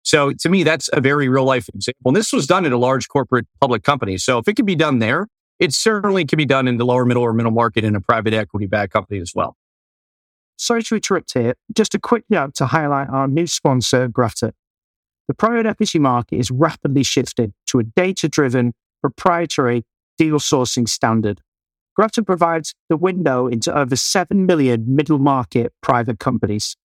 So 0.04 0.32
to 0.32 0.48
me, 0.48 0.62
that's 0.62 0.88
a 0.92 1.00
very 1.00 1.28
real 1.28 1.42
life 1.42 1.68
example. 1.74 2.10
And 2.10 2.16
this 2.16 2.32
was 2.32 2.46
done 2.46 2.64
at 2.64 2.70
a 2.70 2.78
large 2.78 3.08
corporate 3.08 3.48
public 3.60 3.82
company. 3.82 4.16
So 4.18 4.38
if 4.38 4.46
it 4.46 4.54
can 4.54 4.64
be 4.64 4.76
done 4.76 5.00
there, 5.00 5.26
it 5.58 5.72
certainly 5.72 6.24
can 6.24 6.36
be 6.36 6.44
done 6.44 6.68
in 6.68 6.76
the 6.76 6.84
lower 6.84 7.04
middle 7.04 7.22
or 7.22 7.32
middle 7.32 7.52
market 7.52 7.84
in 7.84 7.96
a 7.96 8.00
private 8.00 8.34
equity 8.34 8.66
backed 8.66 8.92
company 8.92 9.20
as 9.20 9.32
well. 9.34 9.56
Sorry 10.58 10.82
to 10.84 10.94
interrupt 10.96 11.34
here. 11.34 11.54
Just 11.74 11.94
a 11.94 11.98
quick 11.98 12.24
note 12.30 12.54
to 12.54 12.66
highlight 12.66 13.08
our 13.10 13.28
new 13.28 13.46
sponsor, 13.46 14.08
Grata. 14.08 14.54
The 15.28 15.34
private 15.34 15.66
equity 15.66 15.98
market 15.98 16.38
is 16.38 16.50
rapidly 16.50 17.02
shifting 17.02 17.52
to 17.66 17.78
a 17.78 17.82
data 17.82 18.28
driven, 18.28 18.74
proprietary 19.00 19.84
deal 20.16 20.38
sourcing 20.38 20.88
standard. 20.88 21.42
Grata 21.94 22.22
provides 22.22 22.74
the 22.88 22.96
window 22.96 23.46
into 23.46 23.76
over 23.76 23.96
7 23.96 24.46
million 24.46 24.84
middle 24.86 25.18
market 25.18 25.72
private 25.82 26.18
companies. 26.18 26.76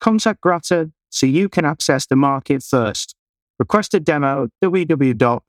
Contact 0.00 0.40
Grata 0.40 0.90
so 1.10 1.26
you 1.26 1.48
can 1.48 1.64
access 1.64 2.06
the 2.06 2.16
market 2.16 2.62
first. 2.62 3.14
Request 3.58 3.94
a 3.94 4.00
demo 4.00 4.44
at 4.44 4.50
www.grata.com. 4.62 5.42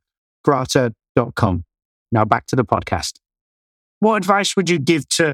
Now 2.12 2.26
back 2.26 2.46
to 2.48 2.56
the 2.56 2.66
podcast. 2.66 3.20
What 4.00 4.16
advice 4.16 4.56
would 4.56 4.70
you 4.70 4.80
give 4.80 5.08
to 5.10 5.34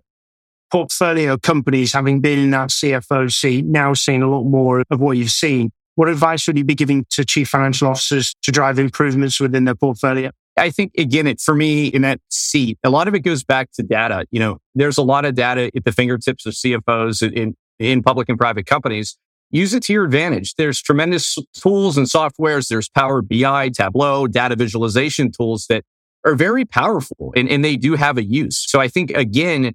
portfolio 0.71 1.37
companies 1.37 1.93
having 1.93 2.19
been 2.19 2.39
in 2.39 2.51
that 2.51 2.69
CFO 2.69 3.31
seat, 3.31 3.65
now 3.65 3.93
seeing 3.93 4.21
a 4.21 4.29
lot 4.29 4.43
more 4.43 4.83
of 4.89 4.99
what 4.99 5.17
you've 5.17 5.29
seen? 5.29 5.71
What 5.95 6.09
advice 6.09 6.45
would 6.47 6.57
you 6.57 6.65
be 6.65 6.75
giving 6.75 7.05
to 7.11 7.23
chief 7.23 7.49
financial 7.49 7.87
officers 7.87 8.35
to 8.41 8.51
drive 8.51 8.79
improvements 8.79 9.39
within 9.39 9.65
their 9.65 9.75
portfolio? 9.75 10.31
I 10.57 10.69
think 10.69 10.93
again, 10.97 11.27
it 11.27 11.41
for 11.41 11.53
me 11.53 11.87
in 11.87 12.01
that 12.01 12.19
seat, 12.29 12.77
a 12.83 12.89
lot 12.89 13.07
of 13.07 13.15
it 13.15 13.19
goes 13.19 13.43
back 13.43 13.71
to 13.73 13.83
data. 13.83 14.25
You 14.31 14.39
know, 14.39 14.57
there's 14.73 14.97
a 14.97 15.03
lot 15.03 15.25
of 15.25 15.35
data 15.35 15.71
at 15.75 15.83
the 15.85 15.91
fingertips 15.91 16.45
of 16.45 16.53
CFOs 16.53 17.21
in, 17.33 17.55
in 17.79 18.03
public 18.03 18.29
and 18.29 18.37
private 18.37 18.65
companies 18.65 19.17
use 19.51 19.73
it 19.73 19.83
to 19.83 19.93
your 19.93 20.05
advantage. 20.05 20.55
There's 20.55 20.81
tremendous 20.81 21.37
tools 21.53 21.97
and 21.97 22.07
softwares. 22.07 22.67
There's 22.67 22.89
Power 22.89 23.21
BI, 23.21 23.69
Tableau, 23.69 24.27
data 24.27 24.55
visualization 24.55 25.31
tools 25.31 25.67
that 25.69 25.83
are 26.25 26.35
very 26.35 26.65
powerful 26.65 27.31
and, 27.35 27.47
and 27.49 27.63
they 27.63 27.77
do 27.77 27.95
have 27.95 28.17
a 28.17 28.23
use. 28.23 28.57
So 28.67 28.81
I 28.81 28.87
think 28.87 29.11
again, 29.11 29.73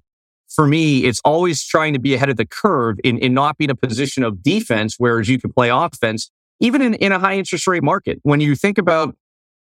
for 0.49 0.67
me, 0.67 1.05
it's 1.05 1.21
always 1.23 1.63
trying 1.63 1.93
to 1.93 1.99
be 1.99 2.13
ahead 2.13 2.29
of 2.29 2.37
the 2.37 2.45
curve 2.45 2.97
in, 3.03 3.17
in 3.19 3.33
not 3.33 3.57
being 3.57 3.69
a 3.69 3.75
position 3.75 4.23
of 4.23 4.43
defense, 4.43 4.95
whereas 4.97 5.29
you 5.29 5.39
can 5.39 5.53
play 5.53 5.69
offense, 5.69 6.29
even 6.59 6.81
in, 6.81 6.93
in 6.95 7.13
a 7.13 7.19
high 7.19 7.35
interest 7.35 7.67
rate 7.67 7.83
market. 7.83 8.19
When 8.23 8.41
you 8.41 8.55
think 8.55 8.77
about 8.77 9.15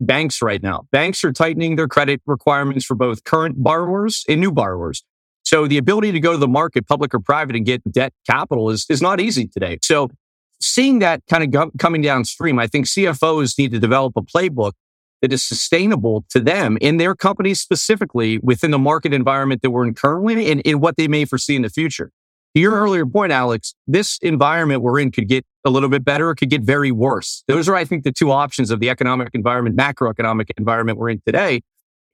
banks 0.00 0.42
right 0.42 0.60
now, 0.60 0.86
banks 0.90 1.22
are 1.22 1.32
tightening 1.32 1.76
their 1.76 1.86
credit 1.86 2.20
requirements 2.26 2.84
for 2.84 2.96
both 2.96 3.22
current 3.22 3.62
borrowers 3.62 4.24
and 4.28 4.40
new 4.40 4.50
borrowers. 4.50 5.04
So 5.44 5.68
the 5.68 5.78
ability 5.78 6.12
to 6.12 6.20
go 6.20 6.32
to 6.32 6.38
the 6.38 6.48
market, 6.48 6.88
public 6.88 7.14
or 7.14 7.20
private, 7.20 7.54
and 7.54 7.64
get 7.64 7.82
debt 7.90 8.12
capital 8.28 8.70
is, 8.70 8.86
is 8.88 9.00
not 9.00 9.20
easy 9.20 9.46
today. 9.46 9.78
So 9.82 10.08
seeing 10.60 11.00
that 11.00 11.22
kind 11.28 11.44
of 11.44 11.50
go- 11.50 11.70
coming 11.78 12.02
downstream, 12.02 12.58
I 12.58 12.66
think 12.66 12.86
CFOs 12.86 13.56
need 13.58 13.70
to 13.72 13.78
develop 13.78 14.14
a 14.16 14.22
playbook 14.22 14.72
that 15.22 15.32
is 15.32 15.42
sustainable 15.42 16.24
to 16.28 16.40
them 16.40 16.76
in 16.80 16.98
their 16.98 17.14
companies 17.14 17.60
specifically 17.60 18.38
within 18.42 18.72
the 18.72 18.78
market 18.78 19.14
environment 19.14 19.62
that 19.62 19.70
we're 19.70 19.86
in 19.86 19.94
currently 19.94 20.50
and 20.50 20.60
in 20.62 20.80
what 20.80 20.96
they 20.96 21.08
may 21.08 21.24
foresee 21.24 21.56
in 21.56 21.62
the 21.62 21.70
future. 21.70 22.10
To 22.54 22.60
your 22.60 22.72
earlier 22.72 23.06
point, 23.06 23.32
Alex, 23.32 23.74
this 23.86 24.18
environment 24.20 24.82
we're 24.82 24.98
in 24.98 25.10
could 25.10 25.26
get 25.26 25.46
a 25.64 25.70
little 25.70 25.88
bit 25.88 26.04
better. 26.04 26.30
It 26.30 26.36
could 26.36 26.50
get 26.50 26.62
very 26.62 26.92
worse. 26.92 27.44
Those 27.48 27.66
are, 27.66 27.74
I 27.74 27.86
think, 27.86 28.04
the 28.04 28.12
two 28.12 28.30
options 28.30 28.70
of 28.70 28.80
the 28.80 28.90
economic 28.90 29.30
environment, 29.32 29.76
macroeconomic 29.76 30.50
environment 30.58 30.98
we're 30.98 31.10
in 31.10 31.22
today. 31.24 31.62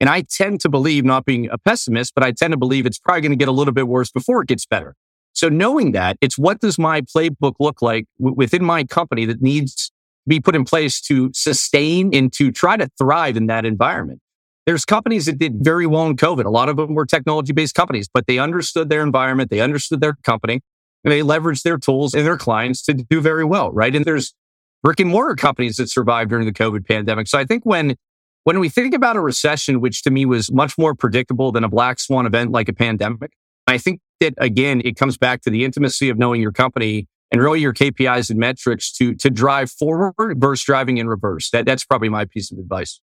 And 0.00 0.08
I 0.08 0.22
tend 0.22 0.60
to 0.60 0.68
believe, 0.68 1.04
not 1.04 1.24
being 1.24 1.48
a 1.50 1.58
pessimist, 1.58 2.14
but 2.14 2.22
I 2.22 2.30
tend 2.30 2.52
to 2.52 2.56
believe 2.56 2.86
it's 2.86 3.00
probably 3.00 3.22
going 3.22 3.32
to 3.32 3.36
get 3.36 3.48
a 3.48 3.52
little 3.52 3.74
bit 3.74 3.88
worse 3.88 4.12
before 4.12 4.42
it 4.42 4.48
gets 4.48 4.64
better. 4.64 4.94
So 5.32 5.48
knowing 5.48 5.92
that, 5.92 6.16
it's 6.20 6.38
what 6.38 6.60
does 6.60 6.78
my 6.78 7.00
playbook 7.00 7.54
look 7.58 7.82
like 7.82 8.06
w- 8.18 8.36
within 8.36 8.64
my 8.64 8.84
company 8.84 9.24
that 9.24 9.42
needs 9.42 9.90
be 10.28 10.40
put 10.40 10.54
in 10.54 10.64
place 10.64 11.00
to 11.02 11.30
sustain 11.34 12.14
and 12.14 12.32
to 12.34 12.52
try 12.52 12.76
to 12.76 12.88
thrive 12.98 13.36
in 13.36 13.46
that 13.46 13.64
environment. 13.64 14.20
There's 14.66 14.84
companies 14.84 15.26
that 15.26 15.38
did 15.38 15.64
very 15.64 15.86
well 15.86 16.06
in 16.06 16.16
COVID. 16.16 16.44
A 16.44 16.50
lot 16.50 16.68
of 16.68 16.76
them 16.76 16.94
were 16.94 17.06
technology 17.06 17.52
based 17.52 17.74
companies, 17.74 18.08
but 18.12 18.26
they 18.26 18.38
understood 18.38 18.90
their 18.90 19.02
environment. 19.02 19.50
They 19.50 19.60
understood 19.60 20.00
their 20.00 20.14
company 20.24 20.60
and 21.04 21.12
they 21.12 21.20
leveraged 21.20 21.62
their 21.62 21.78
tools 21.78 22.12
and 22.12 22.26
their 22.26 22.36
clients 22.36 22.82
to 22.82 22.94
do 22.94 23.20
very 23.20 23.44
well. 23.44 23.72
Right. 23.72 23.94
And 23.96 24.04
there's 24.04 24.34
brick 24.82 25.00
and 25.00 25.10
mortar 25.10 25.34
companies 25.36 25.76
that 25.76 25.88
survived 25.88 26.30
during 26.30 26.46
the 26.46 26.52
COVID 26.52 26.86
pandemic. 26.86 27.28
So 27.28 27.38
I 27.38 27.44
think 27.44 27.64
when 27.64 27.96
when 28.44 28.60
we 28.60 28.68
think 28.68 28.94
about 28.94 29.16
a 29.16 29.20
recession, 29.20 29.80
which 29.80 30.02
to 30.02 30.10
me 30.10 30.24
was 30.24 30.50
much 30.52 30.78
more 30.78 30.94
predictable 30.94 31.52
than 31.52 31.64
a 31.64 31.68
black 31.68 32.00
swan 32.00 32.26
event 32.26 32.50
like 32.50 32.68
a 32.68 32.72
pandemic, 32.72 33.32
I 33.66 33.78
think 33.78 34.00
that 34.20 34.34
again, 34.38 34.82
it 34.84 34.96
comes 34.96 35.16
back 35.16 35.42
to 35.42 35.50
the 35.50 35.64
intimacy 35.64 36.08
of 36.08 36.18
knowing 36.18 36.40
your 36.40 36.52
company 36.52 37.06
and 37.30 37.40
really 37.40 37.60
your 37.60 37.74
KPIs 37.74 38.30
and 38.30 38.38
metrics 38.38 38.92
to, 38.92 39.14
to 39.16 39.30
drive 39.30 39.70
forward 39.70 40.40
versus 40.40 40.64
driving 40.64 40.98
in 40.98 41.08
reverse. 41.08 41.50
That, 41.50 41.66
that's 41.66 41.84
probably 41.84 42.08
my 42.08 42.24
piece 42.24 42.50
of 42.50 42.58
advice. 42.58 43.00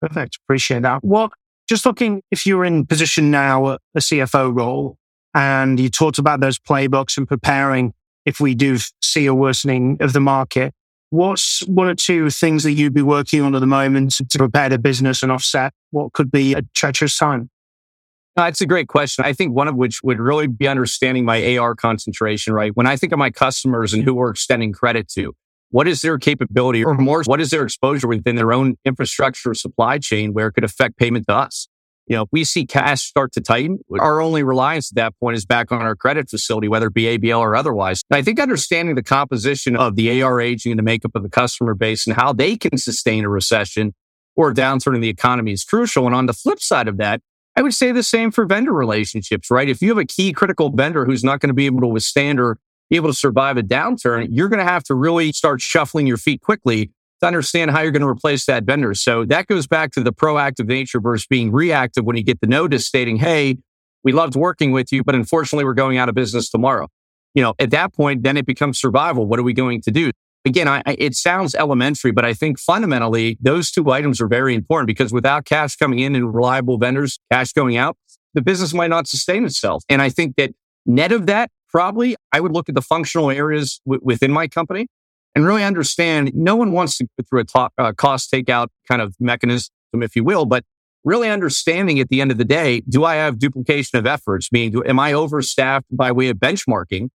Perfect. 0.00 0.38
Appreciate 0.44 0.82
that. 0.82 1.00
Well, 1.02 1.30
just 1.68 1.84
looking, 1.84 2.22
if 2.30 2.46
you're 2.46 2.64
in 2.64 2.86
position 2.86 3.30
now, 3.30 3.66
a 3.66 3.78
CFO 3.98 4.56
role, 4.56 4.98
and 5.34 5.78
you 5.80 5.90
talked 5.90 6.18
about 6.18 6.40
those 6.40 6.58
playbooks 6.58 7.16
and 7.16 7.26
preparing 7.26 7.92
if 8.24 8.40
we 8.40 8.54
do 8.54 8.78
see 9.02 9.26
a 9.26 9.34
worsening 9.34 9.98
of 10.00 10.12
the 10.12 10.20
market, 10.20 10.74
What's 11.10 11.60
one 11.66 11.86
or 11.86 11.94
two 11.94 12.30
things 12.30 12.64
that 12.64 12.72
you'd 12.72 12.92
be 12.92 13.02
working 13.02 13.40
on 13.40 13.54
at 13.54 13.60
the 13.60 13.66
moment 13.66 14.14
to 14.28 14.38
prepare 14.38 14.68
the 14.68 14.78
business 14.78 15.22
and 15.22 15.30
offset 15.30 15.72
what 15.90 16.12
could 16.12 16.32
be 16.32 16.54
a 16.54 16.62
treacherous 16.74 17.16
time? 17.16 17.48
That's 18.36 18.60
a 18.60 18.66
great 18.66 18.88
question. 18.88 19.24
I 19.24 19.32
think 19.32 19.54
one 19.54 19.66
of 19.66 19.76
which 19.76 20.02
would 20.02 20.20
really 20.20 20.46
be 20.46 20.68
understanding 20.68 21.24
my 21.24 21.56
AR 21.56 21.74
concentration, 21.74 22.52
right? 22.52 22.70
When 22.74 22.86
I 22.86 22.96
think 22.96 23.14
of 23.14 23.18
my 23.18 23.30
customers 23.30 23.94
and 23.94 24.04
who 24.04 24.14
we're 24.14 24.30
extending 24.30 24.72
credit 24.72 25.08
to, 25.14 25.34
what 25.70 25.88
is 25.88 26.02
their 26.02 26.18
capability 26.18 26.84
or 26.84 26.94
more, 26.94 27.22
what 27.24 27.40
is 27.40 27.48
their 27.48 27.62
exposure 27.62 28.06
within 28.06 28.36
their 28.36 28.52
own 28.52 28.76
infrastructure 28.84 29.54
supply 29.54 29.98
chain 29.98 30.34
where 30.34 30.48
it 30.48 30.52
could 30.52 30.64
affect 30.64 30.98
payment 30.98 31.26
to 31.28 31.34
us? 31.34 31.66
You 32.06 32.16
know, 32.16 32.22
if 32.22 32.28
we 32.30 32.44
see 32.44 32.66
cash 32.66 33.02
start 33.02 33.32
to 33.32 33.40
tighten, 33.40 33.78
our 33.98 34.20
only 34.20 34.42
reliance 34.44 34.92
at 34.92 34.96
that 34.96 35.18
point 35.18 35.36
is 35.36 35.46
back 35.46 35.72
on 35.72 35.80
our 35.80 35.96
credit 35.96 36.28
facility, 36.28 36.68
whether 36.68 36.86
it 36.88 36.94
be 36.94 37.18
ABL 37.18 37.40
or 37.40 37.56
otherwise. 37.56 38.02
I 38.10 38.22
think 38.22 38.38
understanding 38.38 38.94
the 38.94 39.02
composition 39.02 39.74
of 39.74 39.96
the 39.96 40.22
AR 40.22 40.40
aging 40.40 40.72
and 40.72 40.78
the 40.78 40.84
makeup 40.84 41.12
of 41.14 41.22
the 41.22 41.30
customer 41.30 41.74
base 41.74 42.06
and 42.06 42.14
how 42.14 42.34
they 42.34 42.56
can 42.56 42.76
sustain 42.76 43.24
a 43.24 43.28
recession 43.28 43.94
or 44.36 44.50
a 44.50 44.54
downturn 44.54 44.94
in 44.94 45.00
the 45.00 45.08
economy 45.08 45.52
is 45.52 45.64
crucial. 45.64 46.06
And 46.06 46.14
on 46.14 46.26
the 46.26 46.32
flip 46.34 46.60
side 46.60 46.86
of 46.86 46.98
that, 46.98 47.22
I 47.56 47.62
would 47.62 47.74
say 47.74 47.90
the 47.90 48.02
same 48.02 48.30
for 48.30 48.44
vendor 48.44 48.72
relationships, 48.72 49.50
right? 49.50 49.68
If 49.68 49.80
you 49.80 49.88
have 49.88 49.98
a 49.98 50.04
key 50.04 50.32
critical 50.32 50.70
vendor 50.70 51.06
who's 51.06 51.24
not 51.24 51.40
going 51.40 51.48
to 51.48 51.54
be 51.54 51.66
able 51.66 51.80
to 51.80 51.86
withstand 51.86 52.38
or 52.38 52.58
be 52.90 52.96
able 52.96 53.08
to 53.08 53.16
survive 53.16 53.56
a 53.56 53.62
downturn, 53.62 54.28
you're 54.30 54.48
going 54.50 54.58
to 54.58 54.70
have 54.70 54.84
to 54.84 54.94
really 54.94 55.32
start 55.32 55.62
shuffling 55.62 56.06
your 56.06 56.18
feet 56.18 56.42
quickly 56.42 56.90
to 57.20 57.26
understand 57.26 57.70
how 57.70 57.80
you're 57.80 57.92
going 57.92 58.02
to 58.02 58.08
replace 58.08 58.44
that 58.44 58.64
vendor. 58.64 58.92
So 58.92 59.24
that 59.24 59.46
goes 59.46 59.66
back 59.66 59.92
to 59.92 60.02
the 60.02 60.12
proactive 60.12 60.66
nature 60.66 61.00
versus 61.00 61.26
being 61.26 61.50
reactive 61.50 62.04
when 62.04 62.16
you 62.16 62.22
get 62.22 62.40
the 62.40 62.46
notice 62.46 62.86
stating, 62.86 63.16
Hey, 63.16 63.56
we 64.04 64.12
loved 64.12 64.36
working 64.36 64.70
with 64.70 64.92
you, 64.92 65.02
but 65.02 65.14
unfortunately 65.14 65.64
we're 65.64 65.74
going 65.74 65.96
out 65.96 66.10
of 66.10 66.14
business 66.14 66.50
tomorrow. 66.50 66.88
You 67.34 67.42
know, 67.42 67.54
at 67.58 67.70
that 67.70 67.94
point, 67.94 68.22
then 68.22 68.36
it 68.36 68.46
becomes 68.46 68.78
survival. 68.78 69.26
What 69.26 69.38
are 69.38 69.42
we 69.42 69.52
going 69.52 69.80
to 69.82 69.90
do? 69.90 70.12
Again, 70.46 70.68
I, 70.68 70.80
it 70.86 71.16
sounds 71.16 71.56
elementary, 71.56 72.12
but 72.12 72.24
I 72.24 72.32
think 72.32 72.60
fundamentally 72.60 73.36
those 73.40 73.72
two 73.72 73.90
items 73.90 74.20
are 74.20 74.28
very 74.28 74.54
important 74.54 74.86
because 74.86 75.12
without 75.12 75.44
cash 75.44 75.74
coming 75.74 75.98
in 75.98 76.14
and 76.14 76.32
reliable 76.32 76.78
vendors, 76.78 77.18
cash 77.32 77.52
going 77.52 77.76
out, 77.76 77.96
the 78.32 78.42
business 78.42 78.72
might 78.72 78.90
not 78.90 79.08
sustain 79.08 79.44
itself. 79.44 79.82
And 79.88 80.00
I 80.00 80.08
think 80.08 80.36
that 80.36 80.52
net 80.86 81.10
of 81.10 81.26
that, 81.26 81.50
probably 81.68 82.14
I 82.32 82.38
would 82.38 82.52
look 82.52 82.68
at 82.68 82.76
the 82.76 82.80
functional 82.80 83.28
areas 83.28 83.80
w- 83.84 84.00
within 84.04 84.30
my 84.30 84.46
company 84.46 84.86
and 85.34 85.44
really 85.44 85.64
understand 85.64 86.30
no 86.32 86.54
one 86.54 86.70
wants 86.70 86.96
to 86.98 87.08
go 87.18 87.24
through 87.28 87.40
a 87.40 87.44
to- 87.44 87.70
uh, 87.76 87.92
cost 87.92 88.32
takeout 88.32 88.68
kind 88.88 89.02
of 89.02 89.16
mechanism, 89.18 89.72
if 89.94 90.14
you 90.14 90.22
will, 90.22 90.46
but 90.46 90.64
really 91.02 91.28
understanding 91.28 91.98
at 91.98 92.08
the 92.08 92.20
end 92.20 92.30
of 92.30 92.38
the 92.38 92.44
day, 92.44 92.82
do 92.88 93.04
I 93.04 93.16
have 93.16 93.40
duplication 93.40 93.98
of 93.98 94.06
efforts? 94.06 94.52
Meaning, 94.52 94.70
do, 94.70 94.84
am 94.84 95.00
I 95.00 95.12
overstaffed 95.12 95.86
by 95.90 96.12
way 96.12 96.28
of 96.28 96.36
benchmarking 96.36 97.08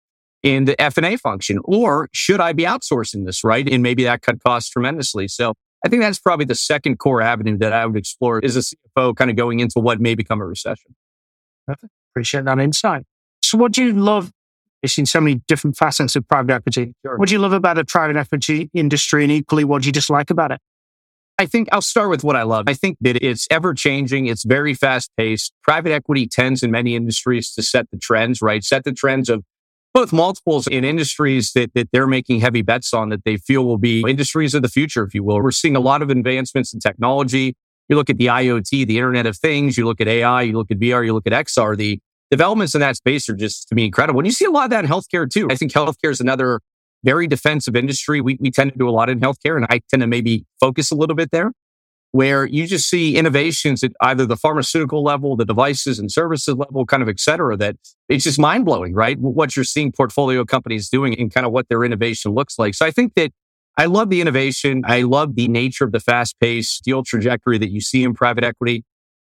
in 0.42 0.64
the 0.64 0.80
F&A 0.80 1.16
function? 1.16 1.58
Or 1.64 2.08
should 2.12 2.40
I 2.40 2.52
be 2.52 2.64
outsourcing 2.64 3.26
this, 3.26 3.44
right? 3.44 3.68
And 3.68 3.82
maybe 3.82 4.04
that 4.04 4.22
cut 4.22 4.42
costs 4.42 4.70
tremendously. 4.70 5.28
So 5.28 5.54
I 5.84 5.88
think 5.88 6.02
that's 6.02 6.18
probably 6.18 6.44
the 6.44 6.54
second 6.54 6.98
core 6.98 7.22
avenue 7.22 7.58
that 7.58 7.72
I 7.72 7.86
would 7.86 7.96
explore 7.96 8.40
is 8.40 8.56
a 8.56 8.60
CFO 8.60 9.16
kind 9.16 9.30
of 9.30 9.36
going 9.36 9.60
into 9.60 9.80
what 9.80 10.00
may 10.00 10.14
become 10.14 10.40
a 10.40 10.46
recession. 10.46 10.94
Perfect. 11.66 11.92
Appreciate 12.12 12.44
that 12.44 12.58
insight. 12.58 13.04
So 13.42 13.58
what 13.58 13.72
do 13.72 13.84
you 13.84 13.92
love 13.92 14.32
You've 14.82 14.92
seen 14.92 15.06
so 15.06 15.20
many 15.20 15.42
different 15.48 15.76
facets 15.76 16.14
of 16.14 16.28
private 16.28 16.52
equity. 16.52 16.94
Sure. 17.04 17.16
What 17.16 17.28
do 17.28 17.34
you 17.34 17.40
love 17.40 17.52
about 17.52 17.76
the 17.76 17.84
private 17.84 18.16
equity 18.16 18.70
industry 18.72 19.24
and 19.24 19.32
equally 19.32 19.64
what 19.64 19.82
do 19.82 19.88
you 19.88 19.92
dislike 19.92 20.30
about 20.30 20.52
it? 20.52 20.60
I 21.40 21.46
think 21.46 21.68
I'll 21.70 21.82
start 21.82 22.10
with 22.10 22.24
what 22.24 22.36
I 22.36 22.42
love. 22.42 22.64
I 22.68 22.74
think 22.74 22.96
that 23.00 23.24
it's 23.24 23.46
ever 23.50 23.72
changing. 23.74 24.26
It's 24.26 24.44
very 24.44 24.74
fast 24.74 25.10
paced. 25.16 25.52
Private 25.62 25.92
equity 25.92 26.26
tends 26.26 26.62
in 26.62 26.70
many 26.70 26.96
industries 26.96 27.52
to 27.54 27.62
set 27.62 27.90
the 27.90 27.98
trends, 27.98 28.42
right? 28.42 28.62
Set 28.64 28.84
the 28.84 28.92
trends 28.92 29.28
of 29.28 29.44
both 29.94 30.12
multiples 30.12 30.66
in 30.66 30.84
industries 30.84 31.52
that, 31.52 31.72
that 31.74 31.88
they're 31.92 32.06
making 32.06 32.40
heavy 32.40 32.62
bets 32.62 32.92
on 32.92 33.08
that 33.08 33.24
they 33.24 33.36
feel 33.36 33.64
will 33.64 33.78
be 33.78 34.02
industries 34.06 34.54
of 34.54 34.62
the 34.62 34.68
future, 34.68 35.04
if 35.04 35.14
you 35.14 35.22
will. 35.22 35.42
We're 35.42 35.50
seeing 35.50 35.76
a 35.76 35.80
lot 35.80 36.02
of 36.02 36.10
advancements 36.10 36.72
in 36.72 36.80
technology. 36.80 37.56
You 37.88 37.96
look 37.96 38.10
at 38.10 38.18
the 38.18 38.26
IoT, 38.26 38.86
the 38.86 38.98
Internet 38.98 39.26
of 39.26 39.36
Things, 39.36 39.78
you 39.78 39.86
look 39.86 40.00
at 40.00 40.08
AI, 40.08 40.42
you 40.42 40.52
look 40.52 40.70
at 40.70 40.78
VR, 40.78 41.04
you 41.04 41.14
look 41.14 41.26
at 41.26 41.32
XR, 41.32 41.76
the 41.76 41.98
developments 42.30 42.74
in 42.74 42.80
that 42.80 42.96
space 42.96 43.28
are 43.28 43.34
just 43.34 43.68
to 43.68 43.74
me 43.74 43.86
incredible. 43.86 44.20
And 44.20 44.26
you 44.26 44.32
see 44.32 44.44
a 44.44 44.50
lot 44.50 44.64
of 44.64 44.70
that 44.70 44.84
in 44.84 44.90
healthcare 44.90 45.28
too. 45.28 45.48
I 45.50 45.54
think 45.54 45.72
healthcare 45.72 46.10
is 46.10 46.20
another 46.20 46.60
very 47.04 47.26
defensive 47.26 47.74
industry. 47.74 48.20
We, 48.20 48.36
we 48.40 48.50
tend 48.50 48.72
to 48.72 48.78
do 48.78 48.88
a 48.88 48.90
lot 48.90 49.08
in 49.08 49.20
healthcare 49.20 49.56
and 49.56 49.66
I 49.70 49.80
tend 49.88 50.02
to 50.02 50.06
maybe 50.06 50.44
focus 50.60 50.90
a 50.90 50.94
little 50.94 51.16
bit 51.16 51.30
there. 51.30 51.52
Where 52.12 52.46
you 52.46 52.66
just 52.66 52.88
see 52.88 53.16
innovations 53.16 53.82
at 53.82 53.92
either 54.00 54.24
the 54.24 54.36
pharmaceutical 54.36 55.02
level, 55.02 55.36
the 55.36 55.44
devices 55.44 55.98
and 55.98 56.10
services 56.10 56.54
level, 56.56 56.86
kind 56.86 57.02
of 57.02 57.08
et 57.08 57.20
cetera, 57.20 57.56
that 57.56 57.76
it's 58.08 58.24
just 58.24 58.38
mind 58.38 58.64
blowing, 58.64 58.94
right? 58.94 59.18
What 59.18 59.54
you're 59.56 59.64
seeing 59.64 59.92
portfolio 59.92 60.44
companies 60.44 60.88
doing 60.88 61.18
and 61.18 61.32
kind 61.32 61.44
of 61.44 61.52
what 61.52 61.68
their 61.68 61.84
innovation 61.84 62.32
looks 62.32 62.58
like. 62.58 62.74
So 62.74 62.86
I 62.86 62.90
think 62.90 63.14
that 63.14 63.32
I 63.76 63.84
love 63.84 64.10
the 64.10 64.20
innovation. 64.20 64.82
I 64.86 65.02
love 65.02 65.36
the 65.36 65.48
nature 65.48 65.84
of 65.84 65.92
the 65.92 66.00
fast 66.00 66.34
paced 66.40 66.82
deal 66.82 67.02
trajectory 67.04 67.58
that 67.58 67.70
you 67.70 67.80
see 67.80 68.02
in 68.04 68.14
private 68.14 68.42
equity 68.42 68.84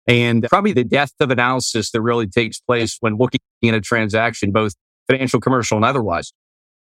and 0.08 0.44
probably 0.50 0.74
the 0.74 0.84
depth 0.84 1.14
of 1.20 1.30
analysis 1.30 1.92
that 1.92 2.02
really 2.02 2.28
takes 2.28 2.60
place 2.60 2.98
when 3.00 3.18
looking 3.18 3.40
at 3.64 3.74
a 3.74 3.82
transaction, 3.82 4.52
both 4.52 4.74
financial, 5.08 5.40
commercial, 5.40 5.78
and 5.78 5.86
otherwise. 5.86 6.34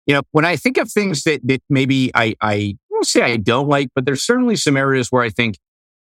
You 0.07 0.15
know, 0.15 0.21
when 0.31 0.45
I 0.45 0.55
think 0.55 0.77
of 0.77 0.91
things 0.91 1.23
that, 1.23 1.41
that 1.47 1.61
maybe 1.69 2.11
I, 2.15 2.35
I 2.41 2.77
say 3.03 3.21
I 3.21 3.37
don't 3.37 3.67
like, 3.67 3.89
but 3.93 4.05
there's 4.05 4.23
certainly 4.23 4.55
some 4.55 4.77
areas 4.77 5.11
where 5.11 5.23
I 5.23 5.29
think 5.29 5.57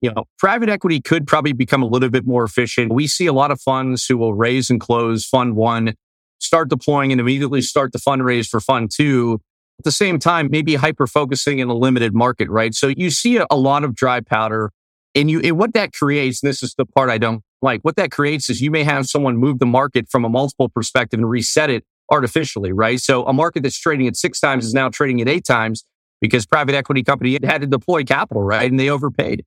you 0.05 0.13
know, 0.13 0.25
private 0.37 0.69
equity 0.69 1.01
could 1.01 1.25
probably 1.25 1.51
become 1.51 1.81
a 1.81 1.87
little 1.87 2.09
bit 2.09 2.27
more 2.27 2.43
efficient. 2.43 2.93
We 2.93 3.07
see 3.07 3.25
a 3.25 3.33
lot 3.33 3.49
of 3.49 3.59
funds 3.59 4.05
who 4.05 4.17
will 4.17 4.35
raise 4.35 4.69
and 4.69 4.79
close 4.79 5.25
fund 5.25 5.55
one, 5.55 5.95
start 6.39 6.69
deploying 6.69 7.11
and 7.11 7.19
immediately 7.19 7.63
start 7.63 7.91
the 7.91 7.97
fundraise 7.97 8.47
for 8.47 8.59
fund 8.59 8.91
two. 8.95 9.41
At 9.79 9.83
the 9.83 9.91
same 9.91 10.19
time, 10.19 10.49
maybe 10.51 10.75
hyper 10.75 11.07
focusing 11.07 11.57
in 11.57 11.69
a 11.69 11.73
limited 11.73 12.13
market, 12.13 12.49
right? 12.49 12.75
So 12.75 12.93
you 12.95 13.09
see 13.09 13.37
a, 13.37 13.47
a 13.49 13.57
lot 13.57 13.83
of 13.83 13.95
dry 13.95 14.19
powder 14.19 14.71
and 15.15 15.31
you, 15.31 15.39
and 15.39 15.57
what 15.57 15.73
that 15.73 15.91
creates, 15.91 16.39
this 16.41 16.61
is 16.61 16.75
the 16.77 16.85
part 16.85 17.09
I 17.09 17.17
don't 17.17 17.41
like, 17.63 17.81
what 17.81 17.95
that 17.95 18.11
creates 18.11 18.47
is 18.47 18.61
you 18.61 18.69
may 18.69 18.83
have 18.83 19.07
someone 19.07 19.37
move 19.37 19.57
the 19.57 19.65
market 19.65 20.07
from 20.07 20.23
a 20.23 20.29
multiple 20.29 20.69
perspective 20.69 21.19
and 21.19 21.27
reset 21.27 21.71
it 21.71 21.83
artificially, 22.11 22.71
right? 22.71 22.99
So 22.99 23.25
a 23.25 23.33
market 23.33 23.63
that's 23.63 23.79
trading 23.79 24.07
at 24.07 24.15
six 24.15 24.39
times 24.39 24.65
is 24.65 24.73
now 24.73 24.89
trading 24.89 25.19
at 25.19 25.27
eight 25.27 25.45
times 25.45 25.83
because 26.21 26.45
private 26.45 26.75
equity 26.75 27.01
company 27.01 27.39
had 27.43 27.61
to 27.61 27.67
deploy 27.67 28.03
capital, 28.03 28.43
right? 28.43 28.69
And 28.69 28.79
they 28.79 28.89
overpaid. 28.89 29.43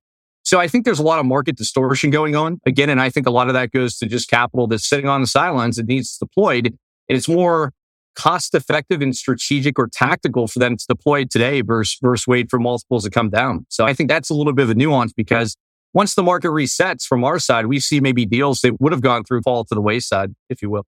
So 0.48 0.58
I 0.58 0.66
think 0.66 0.86
there's 0.86 0.98
a 0.98 1.02
lot 1.02 1.18
of 1.18 1.26
market 1.26 1.58
distortion 1.58 2.08
going 2.08 2.34
on 2.34 2.58
again. 2.64 2.88
And 2.88 3.02
I 3.02 3.10
think 3.10 3.26
a 3.26 3.30
lot 3.30 3.48
of 3.48 3.52
that 3.52 3.70
goes 3.70 3.98
to 3.98 4.06
just 4.06 4.30
capital 4.30 4.66
that's 4.66 4.88
sitting 4.88 5.06
on 5.06 5.20
the 5.20 5.26
sidelines 5.26 5.76
that 5.76 5.86
needs 5.86 6.16
deployed. 6.16 6.68
And 6.68 7.18
it's 7.18 7.28
more 7.28 7.74
cost 8.14 8.54
effective 8.54 9.02
and 9.02 9.14
strategic 9.14 9.78
or 9.78 9.88
tactical 9.88 10.46
for 10.48 10.58
them 10.58 10.78
to 10.78 10.86
deploy 10.88 11.26
today 11.26 11.60
versus, 11.60 11.98
versus 12.00 12.26
wait 12.26 12.48
for 12.48 12.58
multiples 12.58 13.04
to 13.04 13.10
come 13.10 13.28
down. 13.28 13.66
So 13.68 13.84
I 13.84 13.92
think 13.92 14.08
that's 14.08 14.30
a 14.30 14.34
little 14.34 14.54
bit 14.54 14.62
of 14.62 14.70
a 14.70 14.74
nuance 14.74 15.12
because 15.12 15.54
once 15.92 16.14
the 16.14 16.22
market 16.22 16.48
resets 16.48 17.04
from 17.04 17.24
our 17.24 17.38
side, 17.38 17.66
we 17.66 17.78
see 17.78 18.00
maybe 18.00 18.24
deals 18.24 18.62
that 18.62 18.80
would 18.80 18.92
have 18.92 19.02
gone 19.02 19.24
through 19.24 19.42
fall 19.42 19.66
to 19.66 19.74
the 19.74 19.82
wayside, 19.82 20.34
if 20.48 20.62
you 20.62 20.70
will. 20.70 20.86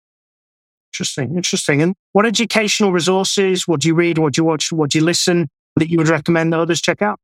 Interesting. 0.93 1.35
Interesting. 1.35 1.83
And 1.83 1.97
what 2.13 2.27
educational 2.27 2.93
resources, 2.93 3.67
what 3.67 3.81
do 3.81 3.89
you 3.89 3.97
read, 3.97 4.19
what 4.19 4.35
do 4.35 4.41
you 4.41 4.45
watch, 4.45 4.71
what 4.71 4.91
do 4.91 4.99
you 4.99 5.05
listen 5.05 5.49
that 5.75 5.91
you 5.91 5.99
would 5.99 6.09
recommend 6.09 6.53
that 6.53 6.61
others 6.61 6.81
check 6.81 7.03
out? 7.03 7.19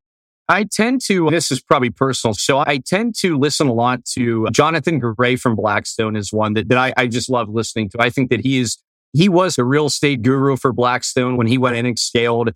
I 0.49 0.65
tend 0.65 1.01
to, 1.07 1.31
this 1.31 1.51
is 1.51 1.61
probably 1.61 1.91
personal. 1.91 2.35
So 2.35 2.59
I 2.59 2.79
tend 2.79 3.15
to 3.21 3.39
listen 3.39 3.67
a 3.67 3.73
lot 3.73 4.05
to 4.13 4.47
uh, 4.47 4.51
Jonathan 4.51 4.99
Gray 4.99 5.37
from 5.37 5.57
Blackstone 5.57 6.17
is 6.17 6.33
one 6.33 6.53
that, 6.55 6.69
that 6.69 6.77
I, 6.77 6.93
I 6.97 7.07
just 7.07 7.31
love 7.31 7.49
listening 7.49 7.89
to. 7.91 7.99
I 8.01 8.11
think 8.11 8.31
that 8.31 8.41
he 8.41 8.59
is, 8.59 8.79
he 9.13 9.29
was 9.29 9.57
a 9.57 9.65
real 9.65 9.87
estate 9.87 10.23
guru 10.23 10.57
for 10.57 10.73
Blackstone 10.73 11.37
when 11.37 11.47
he 11.47 11.57
went 11.57 11.77
in 11.77 11.87
and 11.87 11.99
scaled 11.99 12.51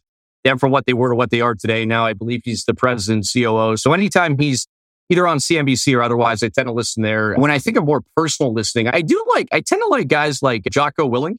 them 0.44 0.58
from 0.58 0.70
what 0.70 0.84
they 0.86 0.92
were 0.92 1.10
to 1.10 1.14
what 1.14 1.30
they 1.30 1.40
are 1.40 1.54
today. 1.54 1.86
Now 1.86 2.04
I 2.04 2.12
believe 2.12 2.42
he's 2.44 2.64
the 2.64 2.74
president, 2.74 3.26
COO. 3.32 3.76
So 3.76 3.92
anytime 3.94 4.38
he's 4.38 4.66
either 5.08 5.26
on 5.26 5.38
CNBC 5.38 5.96
or 5.96 6.02
otherwise, 6.02 6.42
I 6.42 6.48
tend 6.48 6.66
to 6.66 6.72
listen 6.72 7.02
there. 7.02 7.34
When 7.36 7.50
I 7.50 7.58
think 7.58 7.78
of 7.78 7.86
more 7.86 8.02
personal 8.14 8.52
listening, 8.52 8.88
I 8.88 9.00
do 9.00 9.24
like, 9.34 9.48
I 9.50 9.60
tend 9.60 9.80
to 9.80 9.86
like 9.86 10.08
guys 10.08 10.42
like 10.42 10.64
Jocko 10.70 11.08
Willink. 11.08 11.36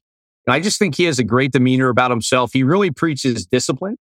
I 0.48 0.60
just 0.60 0.80
think 0.80 0.96
he 0.96 1.04
has 1.04 1.20
a 1.20 1.24
great 1.24 1.52
demeanor 1.52 1.90
about 1.90 2.10
himself. 2.10 2.54
He 2.54 2.64
really 2.64 2.90
preaches 2.90 3.46
discipline 3.46 3.98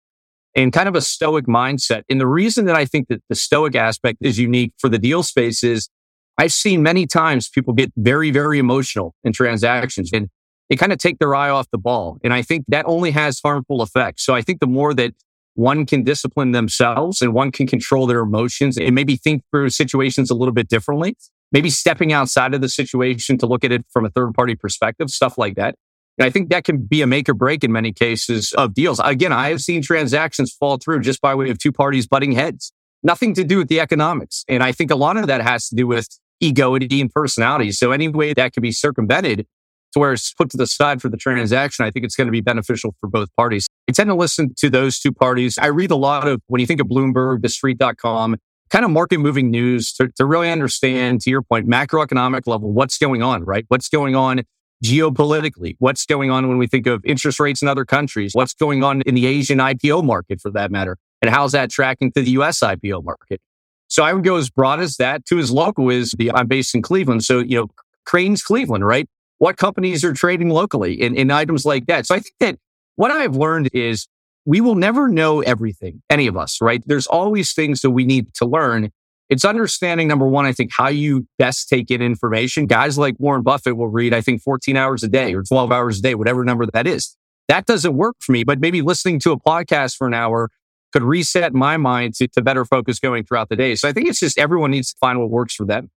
and 0.59 0.73
kind 0.73 0.89
of 0.89 0.97
a 0.97 1.01
stoic 1.01 1.47
mindset. 1.47 2.03
And 2.11 2.21
the 2.21 2.27
reason 2.27 2.65
that 2.65 2.75
I 2.75 2.85
think 2.85 3.07
that 3.09 3.23
the 3.29 3.37
stoic 3.37 3.77
aspect 3.77 4.19
is 4.21 4.41
unique 4.41 4.73
for 4.79 4.89
the 4.89 4.99
deal 4.99 5.23
space 5.23 5.63
is 5.63 5.89
I've 6.37 6.53
seen 6.53 6.83
many 6.83 7.07
times 7.07 7.49
people 7.49 7.75
get 7.75 7.93
very, 7.97 8.33
very 8.33 8.59
emotional 8.59 9.15
in 9.23 9.33
transactions 9.33 10.11
and 10.13 10.29
they 10.69 10.75
kind 10.75 10.93
of 10.93 10.99
take 10.99 11.21
their 11.21 11.35
eye 11.35 11.49
off 11.49 11.69
the 11.71 11.79
ball. 11.79 12.19
And 12.25 12.35
I 12.35 12.43
think 12.43 12.65
that 12.69 12.85
only 12.89 13.13
has 13.13 13.41
harmful 13.43 13.83
effects. 13.83 14.25
So 14.27 14.35
I 14.35 14.43
think 14.43 14.59
the 14.59 14.67
more 14.67 14.93
that 14.95 15.15
one 15.55 15.87
can 15.87 16.03
discipline 16.03 16.51
themselves 16.51 17.23
and 17.23 17.33
one 17.33 17.53
can 17.53 17.69
control 17.69 18.09
their 18.09 18.21
emotions 18.21 18.77
and 18.77 18.97
maybe 18.97 19.15
think 19.17 19.45
through 19.53 19.71
situations 19.71 20.29
a 20.29 20.35
little 20.35 20.55
bit 20.55 20.69
differently, 20.69 21.17
maybe 21.53 21.71
stepping 21.71 22.13
outside 22.13 22.53
of 22.53 22.61
the 22.61 22.69
situation 22.69 23.39
to 23.39 23.47
look 23.47 23.63
at 23.63 23.71
it 23.71 23.85
from 23.93 24.05
a 24.05 24.11
third 24.11 24.35
party 24.35 24.57
perspective, 24.57 25.09
stuff 25.09 25.39
like 25.39 25.55
that. 25.55 25.77
And 26.19 26.27
I 26.27 26.31
think 26.31 26.51
that 26.51 26.65
can 26.65 26.79
be 26.79 27.01
a 27.01 27.07
make 27.07 27.29
or 27.29 27.35
break 27.35 27.63
in 27.63 27.71
many 27.71 27.93
cases 27.93 28.53
of 28.55 28.75
deals. 28.75 29.01
Again, 29.03 29.33
I 29.33 29.51
have 29.51 29.61
seen 29.61 29.83
transactions 29.83 30.53
fall 30.53 30.77
through 30.79 31.01
just 31.01 31.21
by 31.21 31.35
way 31.35 31.51
of 31.51 31.59
two 31.59 31.73
parties 31.73 32.07
butting 32.07 32.33
heads. 32.33 32.73
Nothing 33.03 33.35
to 33.35 33.45
do 33.45 33.59
with 33.59 33.69
the 33.69 33.79
economics. 33.79 34.45
And 34.49 34.63
I 34.63 34.73
think 34.73 34.91
a 34.91 34.97
lot 34.97 35.17
of 35.17 35.29
that 35.29 35.41
has 35.43 35.69
to 35.69 35.77
do 35.77 35.87
with 35.87 36.09
ego 36.41 36.75
and 36.75 37.11
personality. 37.13 37.71
So 37.73 37.93
any 37.93 38.09
way 38.09 38.35
that 38.35 38.53
can 38.53 38.61
be 38.61 38.73
circumvented 38.73 39.47
to 39.93 39.99
where 39.99 40.13
it's 40.13 40.35
put 40.35 40.51
to 40.51 40.57
the 40.57 40.67
side 40.67 41.01
for 41.01 41.09
the 41.09 41.17
transaction, 41.17 41.85
I 41.85 41.91
think 41.91 42.05
it's 42.05 42.17
going 42.17 42.27
to 42.27 42.33
be 42.33 42.41
beneficial 42.41 42.95
for 43.01 43.09
both 43.09 43.29
parties. 43.37 43.69
I 43.89 43.93
tend 43.93 44.09
to 44.09 44.15
listen 44.15 44.55
to 44.59 44.69
those 44.69 44.99
two 44.99 45.13
parties. 45.13 45.57
I 45.59 45.67
read 45.67 45.91
a 45.91 45.97
lot 45.97 46.27
of, 46.27 46.43
when 46.49 46.61
you 46.61 46.67
think 46.67 46.81
of 46.81 46.89
Bloomberg, 46.89 47.41
thestreet.com, 47.41 48.37
kind 48.71 48.85
of 48.85 48.91
market 48.91 49.19
moving 49.19 49.51
news 49.51 49.93
to, 49.95 50.09
to 50.17 50.27
really 50.27 50.51
understand, 50.51 51.21
to 51.23 51.31
your 51.31 51.43
point, 51.43 51.69
macroeconomic 51.69 52.47
level, 52.47 52.73
what's 52.73 52.99
going 52.99 53.23
on, 53.23 53.45
right? 53.45 53.65
What's 53.69 53.89
going 53.89 54.15
on 54.15 54.43
geopolitically, 54.85 55.75
what's 55.79 56.07
going 56.07 56.31
on 56.31 56.49
when 56.49 56.59
we 56.59 56.67
think 56.67 56.87
of 56.87 57.05
interest 57.05 57.41
rates 57.41 57.63
in 57.63 57.69
other 57.69 57.85
countries, 57.85 58.33
what's 58.35 58.55
going 58.55 58.85
on 58.85 59.03
in 59.03 59.15
the 59.15 59.27
Asian 59.27 59.59
IPO 59.59 60.05
market 60.05 60.41
for 60.41 60.51
that 60.51 60.71
matter, 60.71 60.97
and 61.21 61.31
how's 61.31 61.53
that 61.53 61.71
tracking 61.71 62.13
to 62.13 62.23
the 62.23 62.31
US 62.33 62.61
IPO 62.61 63.05
market. 63.05 63.41
So 63.89 64.05
I 64.05 64.13
would 64.13 64.25
go 64.25 64.37
as 64.37 64.51
broad 64.51 64.81
as 64.81 64.97
that 64.97 65.25
to 65.27 65.39
as 65.39 65.51
local 65.51 65.91
as 65.91 66.13
the, 66.17 66.31
I'm 66.33 66.47
based 66.47 66.75
in 66.75 66.83
Cleveland. 66.83 67.25
So, 67.25 67.39
you 67.41 67.57
know, 67.57 67.69
Crain's 68.05 68.43
Cleveland, 68.43 68.87
right? 68.87 69.09
What 69.39 69.57
companies 69.57 70.05
are 70.05 70.13
trading 70.13 70.51
locally 70.51 71.01
in, 71.01 71.17
in 71.17 71.31
items 71.31 71.65
like 71.65 71.87
that? 71.87 72.07
So 72.07 72.15
I 72.15 72.21
think 72.21 72.35
that 72.41 72.59
what 72.97 73.11
I've 73.11 73.37
learned 73.37 73.71
is 73.73 74.07
we 74.45 74.61
will 74.61 74.75
never 74.75 75.09
know 75.09 75.41
everything, 75.43 76.03
any 76.11 76.27
of 76.27 76.37
us, 76.37 76.61
right? 76.61 76.83
There's 76.87 77.07
always 77.07 77.53
things 77.53 77.81
that 77.83 77.91
we 77.91 78.05
need 78.05 78.35
to 78.35 78.47
learn. 78.47 78.91
It's 79.29 79.45
understanding 79.45 80.09
number 80.09 80.27
one, 80.27 80.47
I 80.47 80.53
think 80.53 80.73
how 80.73 80.89
you 80.89 81.27
best 81.39 81.69
take 81.69 81.91
in 81.91 82.01
information. 82.01 82.67
Guys 82.67 82.97
like 82.97 83.15
Warren 83.19 83.43
Buffett 83.43 83.77
will 83.77 83.89
read, 83.89 84.15
I 84.15 84.21
think 84.21 84.43
14 84.43 84.77
hours 84.77 85.03
a 85.03 85.09
day 85.09 85.35
or 85.35 85.43
12 85.43 85.71
hours 85.71 85.99
a 85.99 86.03
day, 86.03 86.15
whatever 86.15 86.45
number 86.45 86.67
that 86.67 86.87
is. 86.87 87.17
That 87.49 87.67
doesn't 87.67 87.95
work 87.95 88.17
for 88.21 88.33
me, 88.33 88.45
but 88.45 88.61
maybe 88.61 88.83
listening 88.83 89.21
to 89.21 89.33
a 89.33 89.41
podcast 89.41 89.97
for 89.97 90.07
an 90.07 90.15
hour 90.15 90.51
could 90.93 91.03
reset 91.03 91.53
my 91.53 91.77
mind 91.77 92.15
to, 92.15 92.29
to 92.29 92.43
better 92.43 92.65
focus 92.65 92.99
going 92.99 93.25
throughout 93.25 93.49
the 93.51 93.57
day. 93.57 93.75
So 93.75 93.89
I 93.89 93.93
think 93.93 94.09
it's 94.09 94.21
just 94.21 94.39
everyone 94.39 94.71
needs 94.71 94.93
to 94.93 94.97
find 94.99 95.19
what 95.21 95.31
works 95.31 95.55
for 95.55 95.67
them 95.67 95.91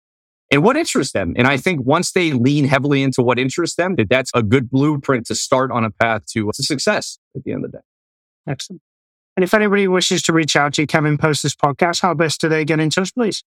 and 0.50 0.63
what 0.63 0.76
interests 0.76 1.13
them. 1.13 1.34
And 1.38 1.48
I 1.48 1.58
think 1.58 1.86
once 1.86 2.12
they 2.12 2.34
lean 2.34 2.65
heavily 2.65 3.02
into 3.02 3.22
what 3.22 3.39
interests 3.39 3.78
them, 3.78 3.96
that 3.96 4.10
that's 4.10 4.32
a 4.34 4.44
good 4.44 4.70
blueprint 4.70 5.26
to 5.28 5.36
start 5.36 5.72
on 5.72 5.86
a 5.86 5.91
path 5.91 6.26
to, 6.34 6.50
uh, 6.50 6.52
to 6.56 6.63
success 6.63 7.17
at 7.36 7.44
the 7.44 7.54
end 7.54 7.63
of 7.63 7.72
the 7.72 7.78
day. 7.78 7.84
Excellent. 8.48 8.82
And 9.42 9.48
if 9.48 9.56
anybody 9.56 9.88
wishes 9.88 10.22
to 10.24 10.34
reach 10.34 10.56
out 10.56 10.74
to 10.74 10.84
you, 10.84 10.88
Kevin, 10.88 11.18
post 11.18 11.42
this 11.42 11.56
podcast, 11.56 12.04
how 12.04 12.14
best 12.14 12.40
do 12.42 12.48
they 12.48 12.64
get 12.64 12.80
in 12.80 12.92
touch, 12.92 13.12
please? 13.16 13.44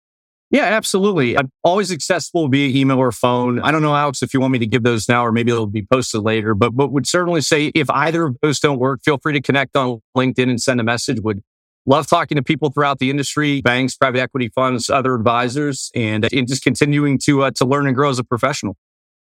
Yeah, 0.49 0.67
absolutely. 0.67 1.37
I'm 1.37 1.51
always 1.65 1.91
accessible 1.91 2.47
via 2.47 2.69
email 2.69 2.99
or 2.99 3.11
phone. 3.11 3.59
I 3.59 3.73
don't 3.73 3.83
know, 3.83 3.97
Alex, 3.97 4.23
if 4.23 4.33
you 4.33 4.39
want 4.39 4.53
me 4.53 4.61
to 4.61 4.69
give 4.69 4.85
those 4.85 5.09
now 5.09 5.27
or 5.27 5.33
maybe 5.33 5.51
it'll 5.51 5.67
be 5.67 5.85
posted 5.85 6.23
later, 6.23 6.55
but, 6.55 6.77
but 6.77 6.93
would 6.93 7.09
certainly 7.09 7.41
say 7.41 7.73
if 7.75 7.91
either 7.91 8.27
of 8.27 8.37
those 8.41 8.61
don't 8.61 8.79
work, 8.79 9.01
feel 9.05 9.19
free 9.19 9.33
to 9.33 9.41
connect 9.41 9.77
on 9.77 10.01
LinkedIn 10.17 10.49
and 10.49 10.63
send 10.63 10.81
a 10.81 10.85
message. 10.85 11.19
Would 11.23 11.43
love 11.87 12.07
talking 12.07 12.37
to 12.37 12.43
people 12.45 12.71
throughout 12.71 13.01
the 13.01 13.11
industry, 13.11 13.61
banks, 13.61 13.97
private 13.97 14.21
equity 14.21 14.49
funds, 14.55 14.89
other 14.91 15.17
advisors, 15.17 15.91
and, 15.97 16.33
and 16.33 16.47
just 16.47 16.63
continuing 16.63 17.19
to, 17.25 17.43
uh, 17.43 17.51
to 17.57 17.65
learn 17.65 17.89
and 17.89 17.97
grow 17.97 18.11
as 18.11 18.21
a 18.21 18.25
professional. 18.25 18.77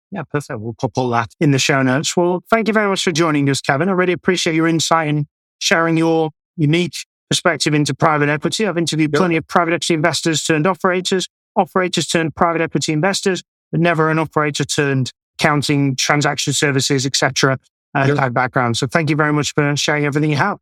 Yeah, 0.09 0.23
perfect. 0.23 0.59
We'll 0.59 0.73
put 0.73 0.93
all 0.95 1.09
that 1.09 1.29
in 1.39 1.51
the 1.51 1.59
show 1.59 1.83
notes. 1.83 2.17
Well, 2.17 2.43
thank 2.49 2.67
you 2.67 2.73
very 2.73 2.89
much 2.89 3.03
for 3.03 3.11
joining 3.11 3.51
us, 3.51 3.61
Kevin. 3.61 3.87
I 3.87 3.91
really 3.91 4.13
appreciate 4.13 4.55
your 4.55 4.67
insight 4.67 5.09
and 5.09 5.27
sharing 5.59 5.95
your 5.95 6.31
unique 6.57 6.95
perspective 7.29 7.73
into 7.73 7.93
private 7.93 8.29
equity. 8.29 8.67
I've 8.67 8.77
interviewed 8.77 9.11
yep. 9.13 9.19
plenty 9.19 9.35
of 9.35 9.47
private 9.47 9.73
equity 9.73 9.93
investors 9.93 10.43
turned 10.43 10.67
operators, 10.67 11.27
operators 11.55 12.07
turned 12.07 12.35
private 12.35 12.61
equity 12.61 12.93
investors, 12.93 13.43
but 13.71 13.81
never 13.81 14.09
an 14.09 14.19
operator 14.19 14.63
turned 14.63 15.11
accounting, 15.39 15.95
transaction 15.95 16.53
services, 16.53 17.05
etc. 17.05 17.59
Uh, 17.95 18.13
yep. 18.15 18.33
background. 18.33 18.77
So 18.77 18.87
thank 18.87 19.09
you 19.09 19.15
very 19.15 19.33
much 19.33 19.53
for 19.53 19.75
sharing 19.75 20.05
everything 20.05 20.29
you 20.29 20.37
have. 20.37 20.57